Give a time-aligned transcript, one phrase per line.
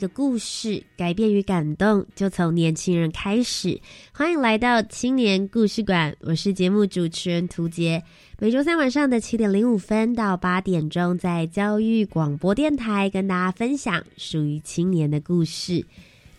[0.00, 3.78] 个故事，改变与感动就从年轻人开始。
[4.12, 8.02] 欢迎来到青年故事馆，我是节目主持人涂杰。
[8.38, 15.84] 每周三晚上的七点零五分到八点钟，在教育广播电台跟大家分享属于青年的故事。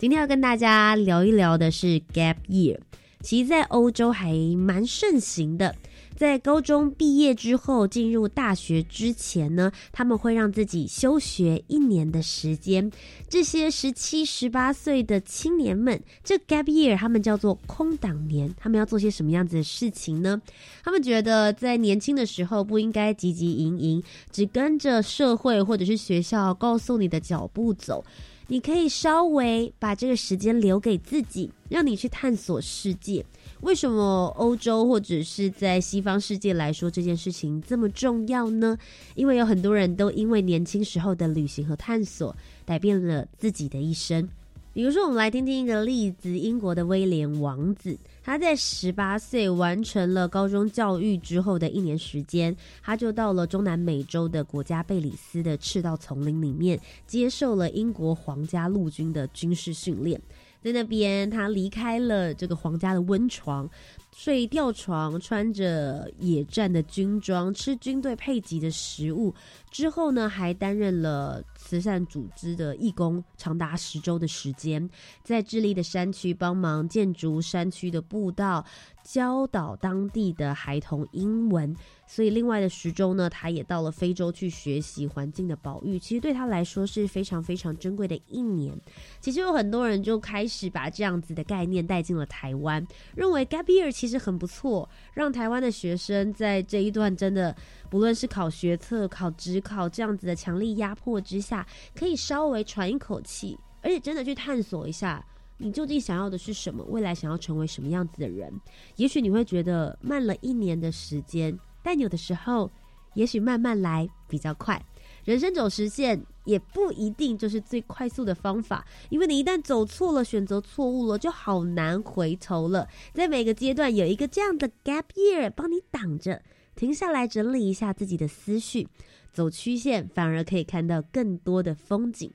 [0.00, 2.78] 今天要跟大家聊一聊的是 Gap Year，
[3.20, 5.76] 其实在欧洲还蛮盛行的。
[6.22, 12.92] 在高中毕业之后，进入大学之前呢，他们会让自己休学一年的时间。
[13.28, 18.54] 这些十七、十八岁的青年们，这 gap year 他们叫做空档年。
[18.56, 20.40] 他们要做些什么样子的事情呢？
[20.84, 28.04] 他们觉得在年轻的时候不应该汲汲营营，只跟着社会或者是学校告诉你的脚步走。
[28.46, 33.24] 你可以稍微把这个时间留给自己，让你去探索世界。
[33.62, 38.76] 为什么欧洲或者是在西方世界来说这件事情这么重要呢？
[39.14, 42.34] 因为有很多人都因为年轻时候的旅行和探索，
[42.66, 44.28] 改变了自己的一生。
[44.74, 60.20] 比如说，我们来听听一个例子：英国的威廉王子，他在十八岁完成了高中教育之后的一年时间，他就到了中南美洲的国家贝里斯的赤道丛林里面，接受了英国皇家陆军的军事训练。
[60.62, 63.68] 在那边，他离开了这个皇家的温床，
[64.14, 69.34] 睡吊床，穿着野战的军装，吃军队配给的食物。
[69.70, 74.88] 之后呢，还担任了慈善组织的义工，长达十周的时间，
[75.24, 78.64] 在智利的山区帮忙建筑山区的步道，
[79.02, 81.74] 教导当地的孩童英文。
[82.06, 85.98] 所以，另外的十周呢，他也到了非洲去学习环境的保育。
[85.98, 88.78] 其实对他来说是非常非常珍贵的一年。
[89.18, 97.54] 其实有很多人就开始把这样子的概念带进了台湾，认为 Gap Year 其实很不错，让台湾的学生在这一段真的
[97.88, 101.64] 不论是考学测、考职考这样子的强力压迫之下，
[101.94, 105.24] 可以稍微喘一口气，而且真的去探索一下
[105.56, 108.52] 你究竟想要的是什么，未来想要成为什么样子的人。
[108.96, 111.56] 也许你会觉得慢了一年的时间。
[111.80, 112.68] 但有的时候，
[113.14, 114.84] 也许慢慢来比较快。
[115.24, 122.88] 人生走实线也不一定就是最快速的方法，因为你一旦走错了，选择错误了，就好难回头了。
[123.12, 126.42] 在每个阶段有一个这样的 gap year 帮你挡着，
[126.74, 128.88] 停下来整理一下自己的思绪，
[129.32, 132.32] 走曲线反而可以看到更多的风景。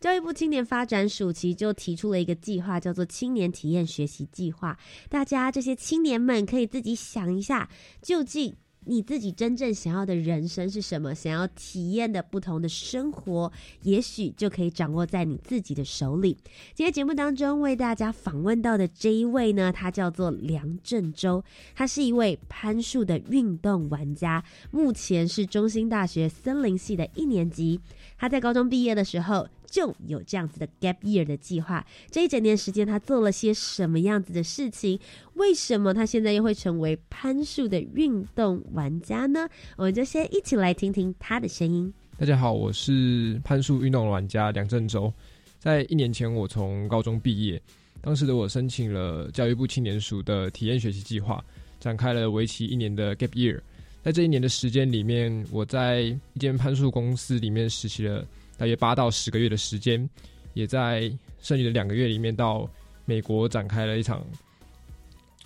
[0.00, 4.78] 教育部青年发展署期就提出了一个计划，叫做青年体验学习计划。
[5.08, 7.70] 大家这些青年们可以自己想一下，
[8.02, 8.54] 究竟。
[8.86, 11.14] 你自己真正想要的人生是什么？
[11.14, 13.50] 想要体验的不同的生活，
[13.82, 16.36] 也许就可以掌握在你自己的手里。
[16.74, 21.42] 今天节目当中为大家访问到的这一位呢，他叫做梁振洲，
[21.74, 27.80] 他是一位攀树的运动玩家，目前是中兴大学森林系的一年级。
[28.18, 29.48] 他在高中毕业的时候。
[29.74, 35.00] 就有这样子的 gap year 的计划，这一整年时间他做了些什么样子的事情？
[35.34, 39.48] 为什么他现在又会成为攀树的运动玩家呢？
[39.76, 41.92] 我们就先一起来听听他的声音。
[42.16, 45.12] 大家好，我是攀树运动玩家梁振洲。
[45.58, 47.60] 在一年前，我从高中毕业，
[48.00, 51.44] 当时的我申请了教育部青年署的体验学习计划，
[51.80, 53.60] 展开了为期一年的 gap year。
[54.04, 58.24] 在这一年的时间里面，我在一间攀树公司里面实习了。
[58.56, 60.08] 大约八到十个月的时间，
[60.52, 62.68] 也在剩余的两个月里面到
[63.04, 64.24] 美国展开了一场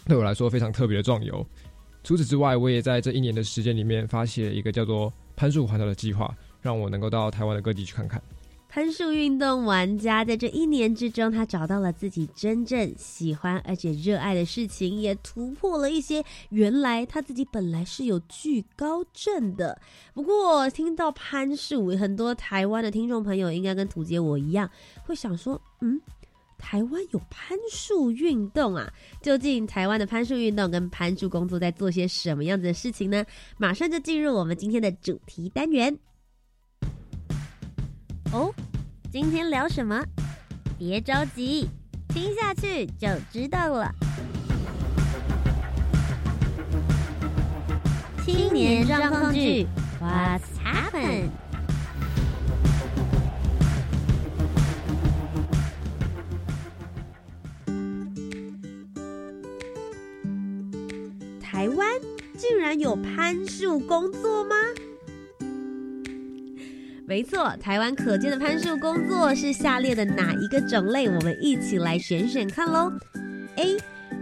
[0.07, 1.47] 对我来说非常特别的壮游。
[2.05, 8.23] 除此之外，我也在这一年的时间里面发起了一个叫做“攀树环岛”的计划，让我能够到台湾的各地去看看。
[8.79, 19.81] 攀树运动玩家在这一年之中，他找到了自己真正喜欢而且热爱的事情，也突破了一些原来他自己本来是有惧高症的。
[20.15, 24.71] 不过，听到攀树，很多台湾的听众朋友应该跟土杰我一样，
[25.05, 26.01] 会想说：嗯，
[26.57, 28.89] 台湾有攀树运动啊？
[29.21, 33.27] 究竟台湾的攀树运动跟攀树工作在做些什么样子的事情呢？
[33.57, 35.99] 马上就进入我们今天的主题单元。
[38.31, 38.55] 哦，
[39.21, 40.01] 今天聊什么？
[40.79, 41.69] 别着急，
[42.11, 43.93] 听下去就知道了。
[48.25, 49.67] 青年状况剧
[50.01, 51.31] ，What's happen？
[61.43, 62.01] 台湾
[62.37, 64.55] 竟然有攀树工作吗？
[67.09, 71.09] 没错，台湾可见的攀树工作是下列的哪一个种类？
[71.09, 72.93] 我们一起来选选看喽。
[73.57, 73.79] A.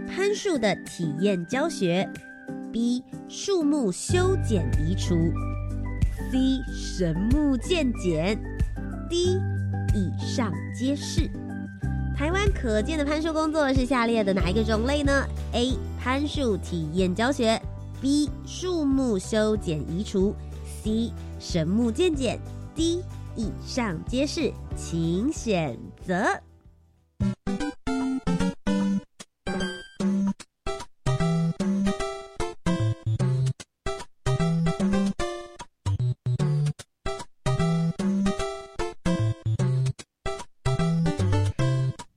[0.07, 2.09] 攀树的体验教学
[2.71, 3.03] ；B.
[3.27, 5.15] 树木修剪移除
[6.31, 6.63] ；C.
[6.73, 8.39] 神木鉴检
[9.09, 9.37] ；D.
[9.93, 11.29] 以上皆是。
[12.15, 15.77] 台湾可见的攀树工作是下列的哪一个种类呢？A.
[15.99, 17.61] 攀树体验教学
[18.01, 18.29] ；B.
[18.45, 20.33] 树木修剪移除
[20.81, 21.11] ；C.
[21.37, 22.39] 神木鉴检
[22.77, 23.03] ；D.
[23.35, 25.75] 以上皆是，请选
[26.05, 26.39] 择。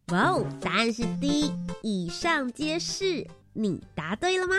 [0.08, 1.50] 哇哦，答案是 D，
[1.82, 3.26] 以上皆是。
[3.54, 4.54] 你答对了吗？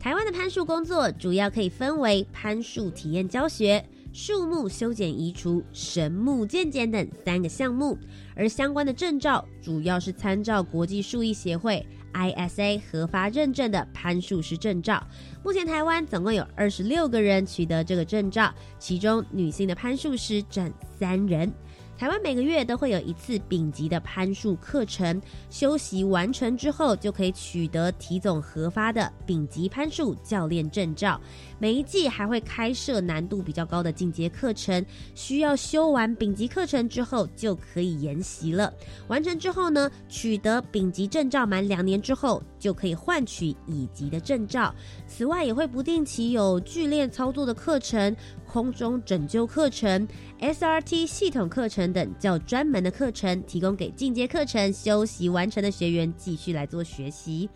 [0.00, 7.98] 台湾的攀树工作主要可以分为攀树体验教学、树木修剪移除、神木鉴检等三个项目，
[8.36, 15.04] 而相关的证照主要是参照国际树艺协会 ISA 核发认证的攀树师证照。
[15.42, 21.52] 目前台湾总共有二十六个人取得这个证照，其中女性的攀树师占三人。
[21.96, 31.20] 台湾每个月都会有一次丙级的攀树课程，修习完成之后，就可以取得体总核发的丙级攀树教练证照。
[31.64, 34.84] 每一季还会开设难度比较高的进阶课程，
[35.14, 38.70] 需要修完丙级课程之后就可以研习了。
[39.08, 44.74] 完成之后呢，取得丙级证照满两年之后，就可以换取乙级的证照。
[45.06, 48.14] 此外，也会不定期有剧烈操作的课程。
[48.46, 50.06] 空中拯救课程、
[50.38, 57.48] SRT 系统课程等较专门的课程，提供给进阶课程修习完成的学员继续来做学习。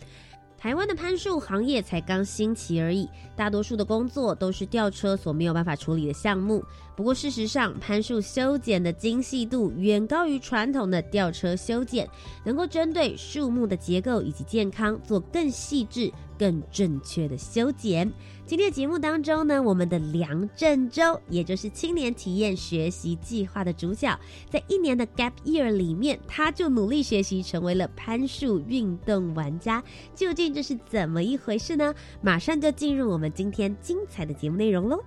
[0.59, 6.61] 台湾的攀树行业才刚兴起而已，大多数的工作都是吊车所没有办法处理的项目。
[6.99, 12.05] 不过事实上，攀树修剪的精细度远高于传统的吊车修剪，
[12.43, 18.11] 能够针对树木的结构以及健康做更细致、更正确的修剪。
[18.45, 24.19] 今天的节目当中呢，我们的梁振洲，也就是青年体验学习计划的主角，
[24.49, 29.81] 在一年的 Gap Year 里面，他就努力学习，成为了攀树运动玩家。
[30.13, 31.95] 究竟这是怎么一回事呢？
[32.21, 35.01] 马上就进入我们今天精彩的节目内容喽！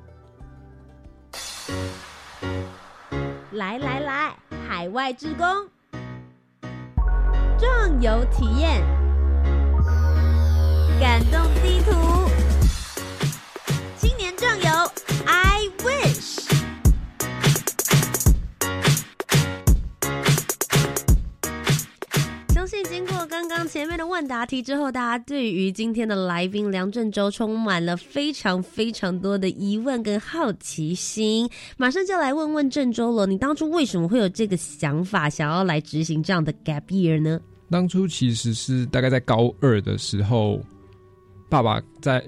[3.53, 4.37] 来来来，
[4.69, 5.47] 海外职工，
[7.59, 8.83] 壮游体验，
[11.01, 12.31] 感动地图。
[13.99, 15.02] 青年壮游。
[23.73, 31.49] 前面的问答题之后，大家对于今天的来宾梁振洲充满了非常非常多的疑问跟好奇心。
[31.79, 37.41] 马上就来问问郑州了，你当初为什么会有这个想法，想要来执行这样的 gap year 呢？
[37.71, 40.61] 当初其实是大概在高二的时候，
[41.49, 42.23] 爸爸在。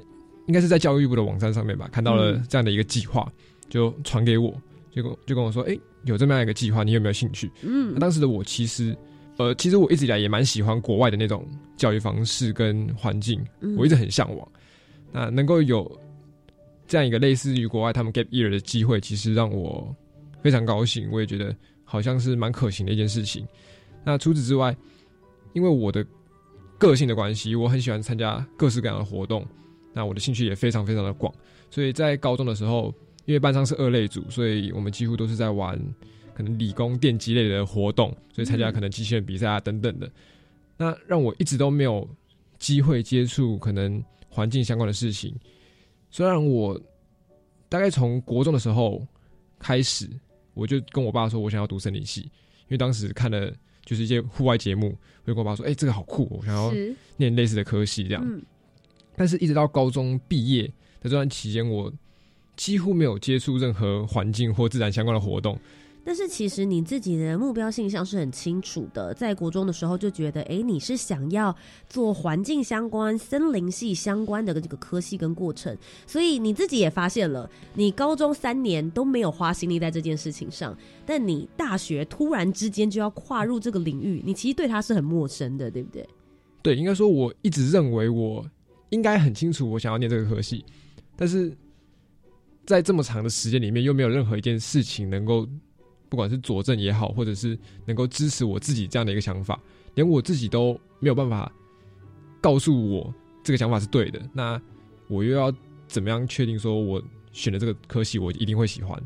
[0.46, 3.30] 应该是在教育部的网站上面吧，看到了这样的一个计划，
[3.70, 4.54] 就传给我，
[4.94, 8.94] 结果就跟我说：“哎，有这么样一个计划，你有没有兴趣？”嗯，当时的我其实，
[9.36, 13.44] 呃，其实我一直以来也蛮喜欢国外的那种教育方式跟环境，
[13.76, 14.48] 我一直很向往。
[15.12, 15.90] 那能够有
[16.86, 19.94] 这样一个类似于国外他们 gap year 的机会，其实让我
[20.42, 21.08] 非常高兴。
[21.10, 23.46] 我也觉得好像是蛮可行的一件事情。
[24.04, 24.76] 那除此之外，
[25.52, 26.04] 因为我的
[26.78, 29.46] 个性的关系，我很喜欢参加各式各样的活动。
[29.92, 31.32] 那我的兴趣也非常非常的广，
[31.70, 32.92] 所以在高中的时候，
[33.26, 35.80] 因为班上是二类组，所以我们几乎都是在玩
[36.34, 40.10] 可能理工电机类的活动，所以参加可能机器人比赛啊等等的。
[40.76, 42.08] 那让我一直都没有
[42.58, 45.34] 机会接触可能环境相关的事情。
[46.10, 46.80] 虽然我
[47.68, 49.06] 大概从国中的时候
[49.58, 50.08] 开始，
[50.52, 53.52] 我就跟我爸说我想要读森林系，因为当时看了
[53.84, 56.72] 就是一些户外节目，我就跟我爸说：“哎，这个好酷，我想要
[57.16, 58.42] 念类似的科系这样。”
[59.16, 61.92] 但是，一直到高中毕业的这段期间，我
[62.56, 65.56] 几乎没有接触任何环境或自然相关的活动。
[66.04, 69.14] 但是，其实你自己的目标性向是很清楚的。
[69.14, 71.54] 在国中的时候，就觉得，哎，你是想要
[71.88, 75.76] 做环境相关、森林系相关的这个科系跟过程。
[76.06, 86.08] 所以，你自己也发现了，你高中三年都没有花心力在这件事情上，但你大学突然之间就要跨入这个领域，你其实对它是很陌生的，对不对？
[86.62, 88.44] 对，应该说，我一直认为我。
[88.90, 90.64] 应该很清楚，我想要念这个科系，
[91.16, 91.52] 但是
[92.64, 95.44] 在这么长的时间里面，又没有任何一件事情能够，
[96.08, 99.60] 不管是佐证也好，或者是能够支持我自己这样的一个想法，
[99.94, 101.50] 连我自己都没有办法
[102.40, 104.20] 告诉我这个想法是对的。
[104.32, 104.60] 那
[105.08, 105.52] 我又要
[105.86, 109.00] 怎么样确定说我选的这个科系我一定会喜欢？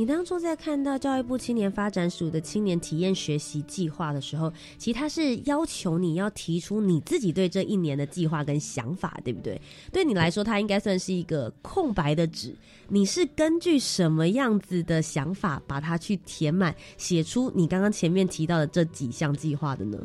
[0.00, 9.60] 你当初在看到教育部青年发展署的青年体验学习计划的时候，其实他是要求你要提出你自己对这一年的计划跟想法，对不对？
[9.92, 12.56] 对你来说，它应该算是一个空白的纸。
[12.88, 19.98] 你是根据什么样子的想法把它去填满，写出你刚刚前面提到的这几项计划的呢？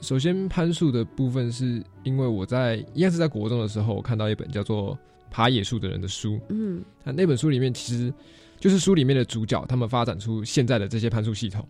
[0.00, 4.94] 首先，攀树的部分是因为我在应该是在国中的时候，我看到一本叫做
[5.30, 6.40] 《爬野树的人》的书。
[6.48, 8.10] 嗯，那那本书里面其实。
[8.58, 11.66] 就是书里面的主角，他们发展出现在的这些攀树系统。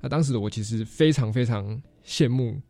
[0.00, 2.60] 那当时的我其实非常非常羡慕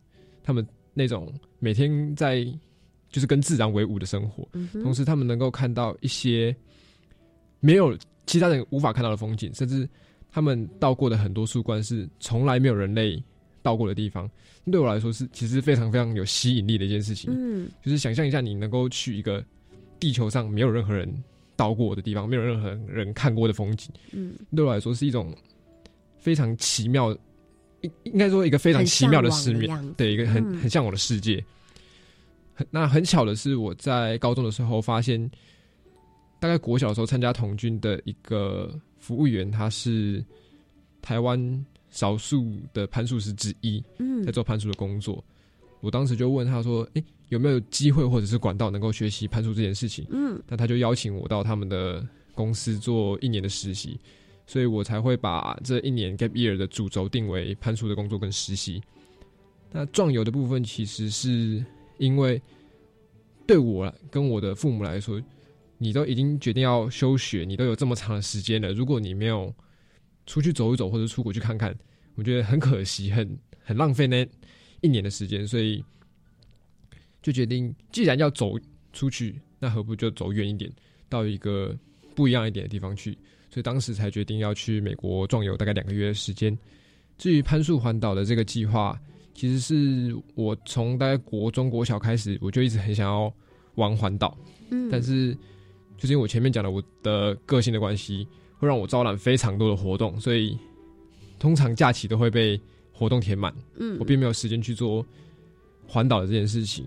[0.43, 2.45] 他们那种每天在
[3.09, 6.55] 就是跟自然为伍的生活，同时他们能够看到一些
[7.59, 9.87] 没有其他人无法看到的风景，甚至
[10.31, 13.23] 他们到过的很多树冠是从来没有人类
[13.61, 14.29] 到过的地方。
[14.71, 17.33] 对我来说是其实非常非常有吸引力的一件事情。
[17.35, 19.43] 嗯，就是想象一下，你能够去一个
[19.99, 21.11] 地球上没有任何人。
[21.55, 25.35] 到过的地方，没有任何人看过的风景，嗯，对我来说是一种
[26.17, 27.11] 非常奇妙，
[27.81, 31.43] 应应该说一个非常奇妙的世面，对一个很很向往的世界。
[32.55, 35.29] 很那很巧的是，我在高中的时候发现，
[36.39, 40.23] 大概国小的时候参加童军的一个服务员，他是
[41.01, 45.23] 台湾少数的攀树师之一，嗯，在做攀树的工作。
[45.81, 53.99] 我当时就问他说：“哎，有没有机会或者是管道能够学习攀树这件事情？”嗯，那他就邀请我到他们的公司做一年的实习，
[54.45, 58.81] 所以我才会把这一年 gap year 的主轴定为攀树的工作跟实习。
[59.71, 61.65] 那壮游的部分，其实是
[61.97, 62.39] 因为
[63.47, 65.21] 对我跟我的父母来说，
[65.77, 69.53] 你都已经决定要休学，你都有这么长的时间了，如果你没有
[70.27, 71.75] 出去走一走或者出国去看看，
[72.15, 74.27] 我觉得很可惜，很很浪费那。
[74.83, 75.81] 一年的时间，所以
[77.23, 78.53] 就决定，既然要走
[78.91, 80.71] 出去，那何不就走远一点，
[81.09, 81.75] 到一个
[82.13, 83.17] 不一样一点的地方去？
[83.49, 86.55] 所以当时才决定要去美国壮游，大概两个月的时间。
[87.17, 88.95] 至于攀树环岛的这个计划，
[89.33, 93.33] 其实是我从大概国中国小开始，我就一直很想要
[93.75, 94.37] 玩环岛。
[94.69, 95.33] 嗯，但是
[95.97, 98.27] 就是因为我前面讲的我的个性的关系，
[98.59, 100.55] 会让我招揽非常多的活动，所以
[101.39, 102.61] 通常假期都会被。
[102.95, 105.03] 活动填满，嗯，我并没有时间去做
[105.87, 106.85] 环岛的这件事情。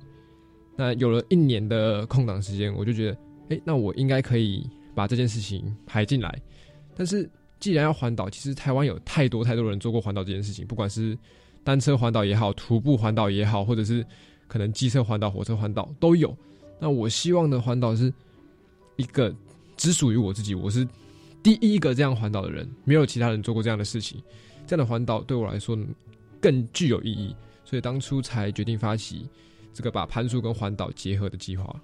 [0.76, 3.18] 那有了一年的空档时间，我就觉得，
[3.50, 6.38] 哎，那我应该可以把这件事情排进来。
[6.95, 7.28] 但是，
[7.59, 11.16] 既然要环岛，其实台湾有太多太多人做过环岛这件事情，不管是
[11.64, 14.04] 单车环岛也好，徒步环岛也好，或者是
[14.47, 16.37] 可能机车环岛、火车环岛都有。
[16.78, 18.12] 那我希望的环岛是
[18.97, 19.35] 一个
[19.76, 20.87] 只属于我自己，我是
[21.42, 24.23] 第一个这样环岛的人，没有其他人做过这样的事情。
[24.66, 25.78] 这样的环岛对我来说
[26.40, 29.28] 更具有意义，所以当初才决定发起
[29.76, 31.78] 这个把攀树跟环岛结合的计划。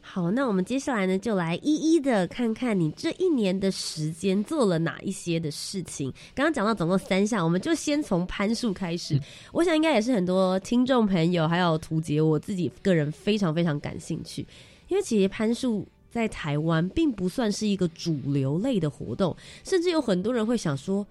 [0.00, 6.12] 好，那我们接下来呢，就来一一的看看你这一年的时间做了哪一些的事情。
[6.36, 9.18] 刚刚讲到总共三项，我们就先从攀树开始。
[9.50, 14.46] 我想应该也是很多听众朋友还有图杰，我自己个人非常非常感兴趣，
[14.86, 21.04] 因为其实攀树在台湾并不算是一个主流类的活动，甚至有很多人会想说。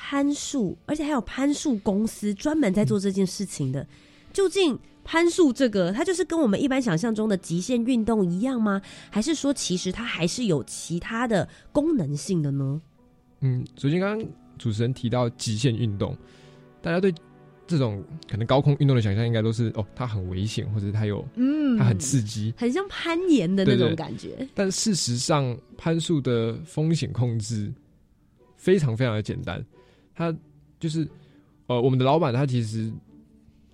[0.00, 3.84] 攀树，而且还有攀树公司专门在做这件事情的。
[4.38, 8.80] 究竟攀树这个，它就是跟我们一般想象中的极限运动一样吗？
[9.10, 12.80] 还是说，其实它还是有其他的功能性的呢？
[13.40, 16.16] 嗯，首先刚刚主持人提到极限运动，
[16.80, 17.12] 大家对
[17.66, 24.46] 这种可能高空运动的想象，应该都是哦，它很危险，或者它有嗯，它很刺激，很像攀岩的那种感觉。
[24.54, 27.72] 但事实上，攀树的风险控制
[28.56, 29.60] 非常非常的简单。
[30.14, 30.32] 它
[30.78, 31.08] 就是，
[31.66, 32.88] 呃，我们的老板他其实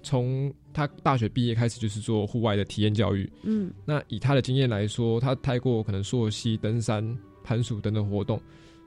[0.05, 3.29] 从他大学毕业开始就是做户外的体验教育。
[3.43, 7.05] 嗯，那以他的经验来说，他太过可能溯溪、登山、
[7.43, 8.41] 攀树等等活动。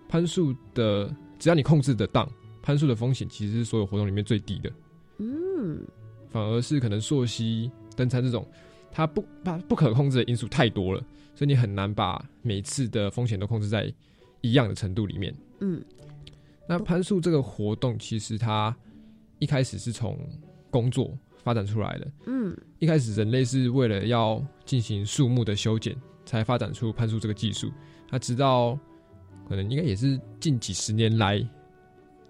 [0.07, 2.25] 攀树的只要你控制得当，
[2.61, 4.71] 攀树的风险其实是所有活动里面最低的。
[5.17, 5.85] 嗯，
[6.29, 8.47] 反而是可能溯溪、登山这种，
[8.91, 11.03] 它不不不可控制的因素太多了，
[11.35, 13.93] 所以你很难把每次的风险都控制在
[14.41, 15.35] 一样的程度里面。
[15.59, 15.83] 嗯。
[16.69, 18.75] 那攀树这个活动，其实它
[19.39, 20.19] 一开始是从
[20.69, 22.11] 工作发展出来的。
[22.25, 25.95] 嗯，一开始人类是为了要进行树木的修剪，
[26.25, 27.71] 才发展出攀树这个技术。
[28.09, 28.77] 那直到
[29.47, 31.45] 可能应该也是近几十年来，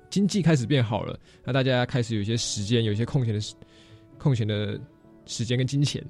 [0.10, 3.40] 经济开始变好了，那大家开始有一些时间，有一些空闲的
[4.18, 4.80] 空闲的
[5.26, 6.04] 时间跟金钱，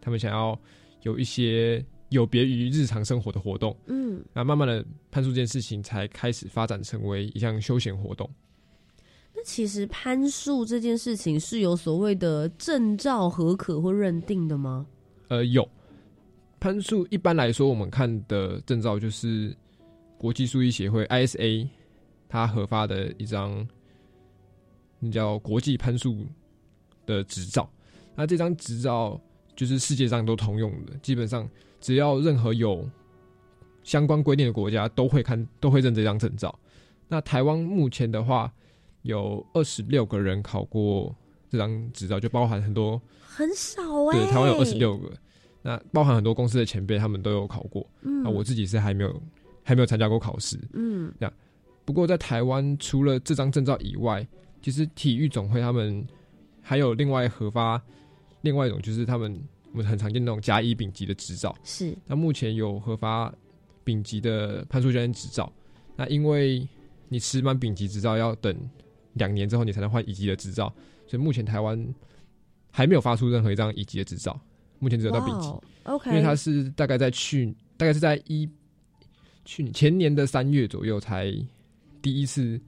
[0.00, 0.58] 他们想要
[1.02, 3.76] 有一些有别于日常生活的活动。
[3.86, 8.28] 嗯，那慢慢的攀树这件事情才开始发展成为一项休闲活动。
[9.34, 14.86] 那其实攀树这件事情是有所谓的证照合可或认定的吗？
[15.28, 15.68] 呃，有
[16.60, 19.54] 攀树一般来说，我们看的证照就是
[20.16, 21.68] 国际树艺协会 ISA
[22.28, 23.66] 它核发的一张，
[25.00, 26.24] 那叫国际攀树
[27.04, 27.68] 的执照。
[28.14, 29.20] 那这张执照
[29.56, 31.48] 就是世界上都通用的，基本上
[31.80, 32.88] 只要任何有
[33.82, 36.56] 相关规定的国家都会看，都会认这张证照。
[37.08, 38.52] 那台湾目前的话，
[39.04, 41.14] 有二十六个人考过
[41.48, 45.12] 这张执照，就包含很多很少哎、对，台湾有二十六个，
[45.62, 47.86] 那包含很多公司的前辈，他们都有考过。
[48.00, 49.22] 嗯，那我自己是还没有
[49.62, 50.58] 还没有参加过考试。
[50.72, 51.12] 嗯
[51.84, 54.26] 不过在台湾，除了这张证照以外，
[54.62, 56.02] 其实体育总会他们
[56.62, 57.80] 还有另外核发
[58.40, 59.38] 另外一种，就是他们
[59.70, 61.54] 我们很常见那种甲乙丙级的执照。
[61.62, 63.30] 是那目前有核发
[63.84, 65.52] 丙级的攀树教练执照。
[65.94, 66.66] 那因为
[67.10, 68.56] 你持满丙级执照要等
[69.14, 70.72] 两年之后，你才能换乙级的执照，
[71.06, 71.94] 所以目前台湾
[72.70, 74.40] 还没有发出任何一张乙级的执照，
[74.78, 75.48] 目前只有到丙级。
[75.84, 78.48] OK，因为它是大概在去，大概是在一
[79.44, 81.32] 去年前年的三月左右才
[82.00, 82.60] 第一次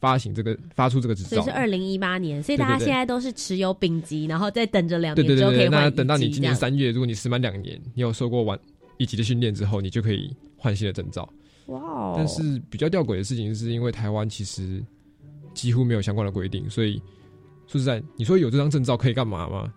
[0.00, 1.50] 发行这个发出这个执照所以是。
[1.50, 8.58] 二零一八年，所以大家现在都是持有丙级，然后再等着两对对对对，年之后可以换那等到你今年三月，如果你持满两年，你有受过完
[8.98, 11.28] 一级的训练之后，你就可以换新的证照。
[11.66, 14.82] 哇哦，但是比较吊诡的事情，是因为台湾其实
[15.60, 16.96] 几乎没有相关的规定，所以
[17.66, 19.70] 说实在，你说有这张证照可以干嘛吗？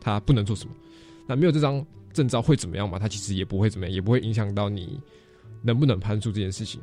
[0.00, 0.74] 他不能做什么。
[1.26, 2.98] 那没有这张证照会怎么样嘛？
[2.98, 4.98] 他其实也不会怎么样，也不会影响到你
[5.62, 6.80] 能不能攀出这件事情。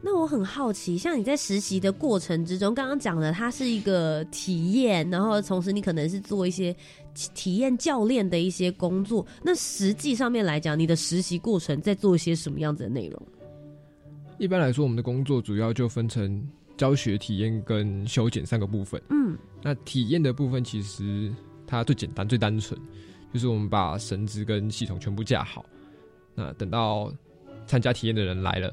[0.00, 6.72] 那我很好奇，像你在实习的过程之中，刚刚讲的，它是一个体验，然后同时你可能是做一些
[7.14, 9.26] 体体验教练的一些工作。
[9.42, 13.20] 那实际上面来讲，你的实习过程在做一些什么样子的内容？
[14.38, 16.40] 一般来说，我们的工作主要就分成
[16.78, 18.98] 教学、体验跟修剪三个部分。
[19.10, 21.30] 嗯那体验的部分其实
[21.66, 22.80] 它最简单、最单纯，
[23.34, 25.66] 就是我们把绳子跟系统全部架好。
[26.34, 27.12] 那等到
[27.66, 28.72] 参加体验的人来了，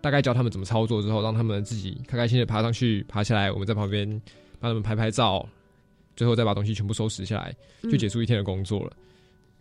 [0.00, 4.08] 大概教他们怎么操作之后，让他们自己开开心心的爬上去、爬下来，我们在旁边
[4.58, 5.46] 帮他们拍拍照，
[6.16, 8.96] 最后再把东西全部收拾下来，嗯就结束一天的工作了。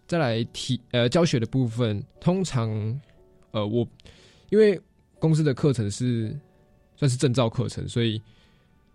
[0.08, 2.70] 再来体呃教学的部分，通常
[3.52, 3.86] 呃我
[4.50, 4.80] 因为
[5.20, 6.34] 公司的课程是
[6.96, 8.22] 算是证照课程，所以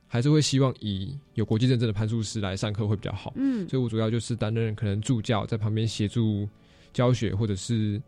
[0.07, 3.33] 还是会希望以有国际认证的攀树师来上课会比较好。
[3.37, 6.49] 嗯所以我主要就是担任可能助教，在旁边协助
[6.93, 8.01] 教学，或者是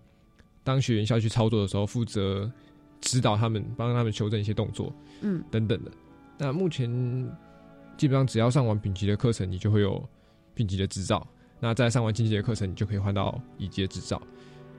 [0.65, 2.51] 当学员下去操作的时候，负责
[3.01, 5.91] 指导他们，帮他们修正一些动作嗯等等的。
[6.39, 6.91] 那目前
[7.97, 10.03] 基本上只要上完丙级的课程，你就会有
[10.55, 11.25] 丙级的执照。
[11.61, 14.21] 那再上完进阶的课程，你就可以换到乙级的执照。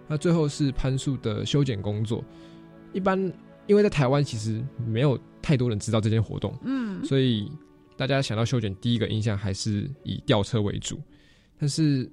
[0.06, 2.22] 那最后是攀树的修剪工作，
[2.92, 3.32] 一般
[3.68, 7.52] 因为在台湾其实没有太多人知道这件活动，嗯所以
[7.96, 11.00] 大家想到修剪，第一个印象还是以吊车为主。
[11.60, 12.04] 但是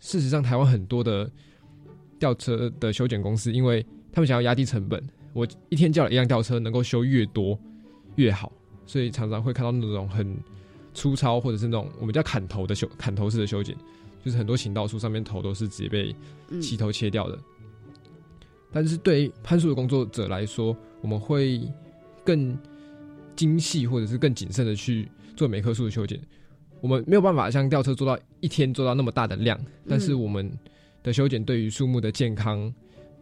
[0.00, 1.30] 事实上，台湾很多的
[2.18, 7.58] 吊车的修剪公司，因为他们想要压低成本，我一天叫了一辆吊车，能够修越多
[8.16, 8.52] 越好，
[8.86, 10.36] 所以常常会看到那种很
[10.92, 13.74] 粗糙，或者是那种我们叫砍头的修砍头式的修剪，
[14.24, 16.14] 就是很多行道树上面头都是直接被
[16.50, 17.38] 嗯齐头切掉的。
[18.70, 21.60] 但是对于攀树的工作者来说，我们会
[22.24, 22.56] 更
[23.36, 26.18] 精细或者是更谨慎的去做每棵树的修剪。
[26.80, 29.58] 我们没有办法像吊车做到一天做到那么大的量，
[29.88, 30.50] 但是我们
[31.02, 32.72] 的修剪对于树木的健康，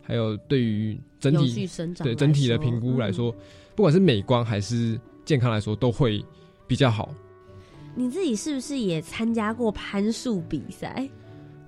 [0.02, 1.66] 还有对于整体
[2.02, 3.34] 对整体的评估来嗯说，
[3.74, 6.22] 不管是美观还是健康来说，都会
[6.66, 7.14] 比较好。
[7.94, 11.08] 你自己是不是也参加过攀树比赛？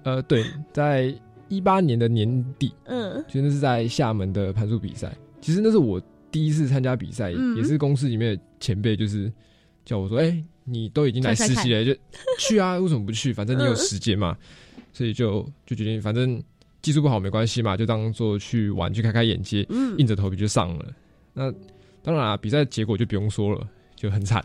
[0.03, 0.45] 呃，对，
[0.75, 1.15] 在
[1.49, 5.17] 一八年的年底，嗯其实那是在厦门的攀树比赛。
[5.41, 9.33] 其实那是我第一次参加比赛，嗯也是公司里面的前辈就是
[9.85, 11.97] 叫我说：“哎、你都已经来实习了，就
[12.39, 13.33] 去啊，为什么不去？
[13.33, 14.37] 反正你有时间嘛。
[14.93, 16.43] 所以就就决定，反正
[16.83, 20.87] 技术不好没关系嘛，就当做去玩，去开开眼界，嗯硬着头皮就上了。
[21.33, 21.53] 那
[22.03, 24.45] 当然啊，比赛结果就不用说了，就很惨。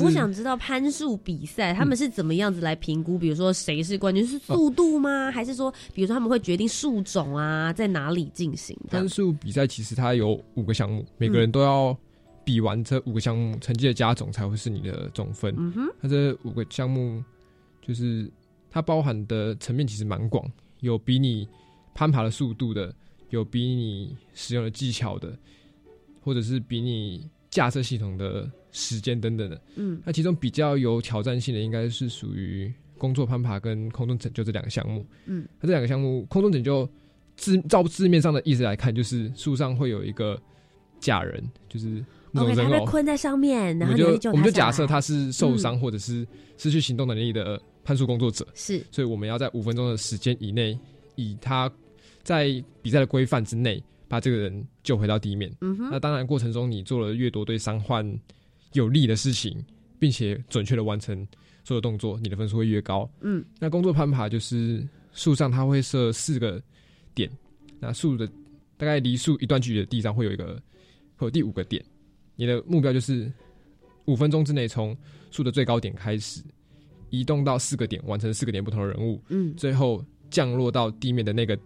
[0.00, 3.18] 我想知道攀树比赛他们是怎么样子来评估？
[3.18, 5.30] 比如说谁是冠军，是速度吗？
[5.30, 8.76] 还是说，比如说他们会决定树种啊，在哪里进行？
[8.88, 11.96] 攀树比赛其实它有五个项目，每个人都要
[12.44, 15.54] 比完这五个项目，成绩的加总才会是你的总分。
[15.56, 17.22] 嗯哼，它这五个项目
[17.82, 18.30] 就是
[18.70, 20.44] 它包含的层面其实蛮广，
[20.80, 21.48] 有比你
[21.94, 22.94] 攀爬的速度的，
[23.30, 25.36] 有比你使用的技巧的，
[26.22, 29.58] 或者是比你架设系统的时间等等的。
[29.76, 35.06] 嗯那其中比较有挑战性的，应该是属于工作攀爬跟空中拯救这两个项目。
[35.26, 36.86] 嗯，那这两个项目，空中拯救
[37.36, 40.40] 字照字面上的意思来看，就是树上会有一个
[41.00, 42.72] 假人，就是那种人偶。
[42.72, 46.26] 他被困在上面，然后我们就我们就假设他是受伤或者是
[46.58, 50.78] 失去行动能力的攀树工作者，是所以我们要在五分钟的时间以内，
[51.16, 51.70] 以他
[52.22, 52.48] 在
[52.80, 55.52] 比赛的规范之内，把这个人救回到地面。
[55.60, 58.06] 嗯哼那当然，过程中你做了越多对伤患
[58.74, 59.64] 有利的事情，
[59.98, 61.26] 并且准确的完成
[61.64, 63.10] 所有动作，你的分数会越高。
[63.22, 66.62] 嗯那工作攀爬就是树上它会设四个
[67.14, 67.30] 点，
[67.80, 68.26] 那树的
[68.76, 70.62] 大概离树一段距离的地上会有一个
[71.16, 71.82] 会有第五个点，
[72.36, 73.32] 你的目标就是
[74.04, 74.96] 五分钟之内从
[75.30, 76.42] 树的最高点开始
[77.10, 81.56] 移动到四个点，完成四个点不同的人物，嗯最后降落到地面的那个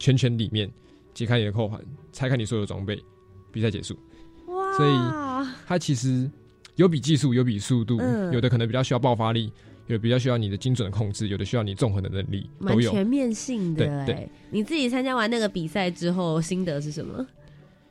[0.00, 0.70] 圈圈里面，
[1.14, 1.80] 解开你的扣环，
[2.12, 3.00] 拆开你所有的装备，
[3.52, 3.96] 比赛结束。
[4.48, 4.90] 哇，所以
[5.66, 6.28] 它其实
[6.76, 9.52] 有比技术，有比速度，嗯有的可能比较需要爆发力，
[9.86, 12.90] 有的比较需要你的精准的控制，有的需要你综合的能力，蛮都有。
[12.90, 17.26] 全面性的哎、对对你自己参加完那个比赛之后，心得是什么？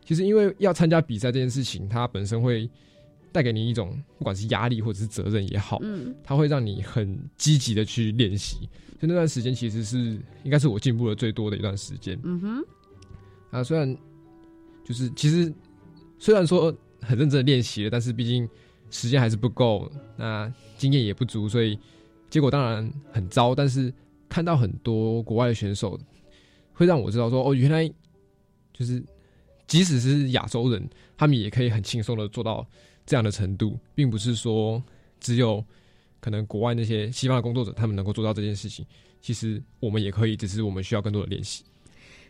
[0.06, 2.68] 其实因为要参加比赛这件事情，它本身会
[3.32, 8.68] 带给你一种不管是压力或者是责任也好，嗯它会让你很积极的去练习。
[9.00, 12.66] 所以那段时间其实是应该是我进步的最多的一段时间嗯哼，
[13.52, 13.64] 啊。
[13.64, 13.96] 虽然
[14.84, 15.54] 就是其实
[16.18, 18.50] 虽然说很认真的练习了，但是毕竟
[18.92, 21.78] 时间还是不够，那经验也不足，所以
[22.30, 23.54] 结果当然很糟。
[23.54, 23.94] 但是
[24.28, 26.00] 看到很多国外的选手，
[26.74, 27.88] 会让我知道说，哦，原来
[28.74, 29.04] 就是
[29.68, 32.66] 即使是亚洲人，他们也可以很轻松的做到
[33.06, 34.82] 这样的程度，并不是说
[35.20, 35.64] 只有
[36.20, 38.86] 可能国外那些西方的工作者他们能够做到这件事情。
[39.22, 41.64] 其实我们也可以，只是我们需要更多的练习。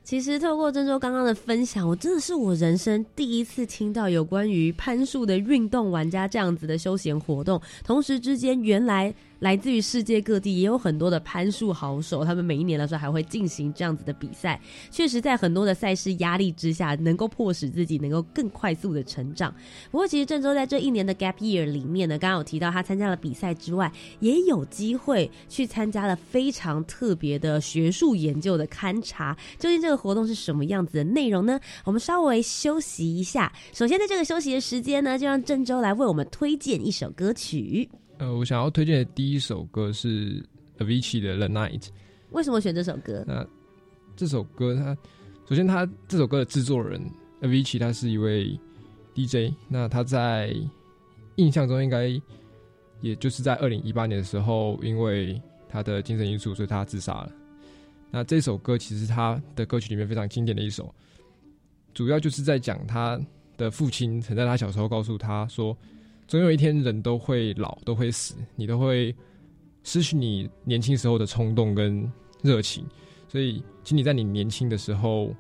[0.04, 14.60] 其实透过郑州刚刚的分享，我真的是我人生第一次听到有关于攀树的运动玩家这样子的休闲活动，同时之间原来来自于世界各地也有很多的攀树好手，他们每一年的时候还会进行这样子的比赛。
[14.92, 19.54] 确实，在很多的赛事压力之下，能够迫使自己能够更快速的成长。
[19.92, 29.36] 不过，其实郑州在这一年的 Gap Year 里面呢，刚刚有提到他参加了比赛之外，也有机会去参加了非常特别的学术研究的勘察。
[29.58, 31.60] 究竟这个活动是什么样子的内容呢？
[31.86, 33.52] 我们稍微休息一下。
[33.74, 37.90] 首先，在这个休息的时间呢，就让郑州来为我们推荐一首歌曲。
[38.20, 40.44] 呃，我想要推荐的第一首歌是
[40.78, 41.80] Avicii 的《The Night》。
[42.32, 43.24] 为什么选这首歌？
[43.26, 43.48] 那
[44.18, 44.96] 这首歌它，
[45.48, 47.02] 首先它这首歌的制作人
[47.42, 48.60] Avicii 他是一位
[49.16, 50.54] DJ，那他在
[51.38, 52.22] 印象中应该
[53.00, 57.32] 也就是在二零一八年的时候，因为他的精神因素，所以他自杀了。
[58.12, 60.94] 那这首歌其实他的歌曲里面非常经典的一首，
[61.94, 63.18] 主要就是在讲他
[63.56, 65.76] 的父亲曾在他小时候告诉他说，
[66.30, 69.16] 总有一天人都会老，都会死，你都会
[69.82, 72.08] 失去你年轻时候的冲动跟
[72.44, 72.86] 热情。
[73.28, 75.36] 所以，请你在你年轻的时候，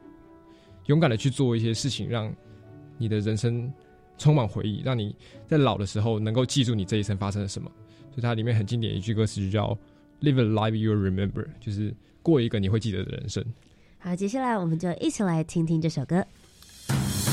[0.87, 2.33] 勇敢的去做一些事情，让
[2.97, 3.71] 你的人生
[4.17, 7.69] 充满回忆，让你在老的时候能够记住你这一生发生了什么。
[8.09, 9.77] 所以，它里面很经典一句歌词就叫
[10.21, 13.45] “Live a life you remember”，就是过一个你会记得的人生。
[13.99, 16.25] 好，接下来我们就一起来听听这首歌。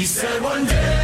[0.00, 0.99] He said one day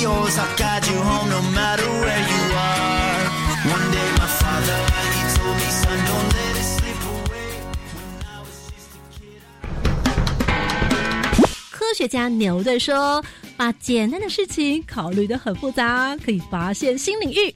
[0.00, 0.38] yours.
[0.38, 3.28] I'll guide you home no matter where you are.
[3.68, 4.78] One day, my father,
[5.14, 7.50] he told me, Son, don't let it slip away.
[7.94, 9.40] When I was just a kid.
[11.70, 13.22] 科学家牛顿说
[13.56, 17.52] ：“把简单的事情考虑的很复杂，可以发现新领域；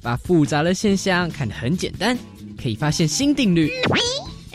[0.00, 2.16] 把复杂的现象看得很简单，
[2.62, 3.72] 可以发现新定律。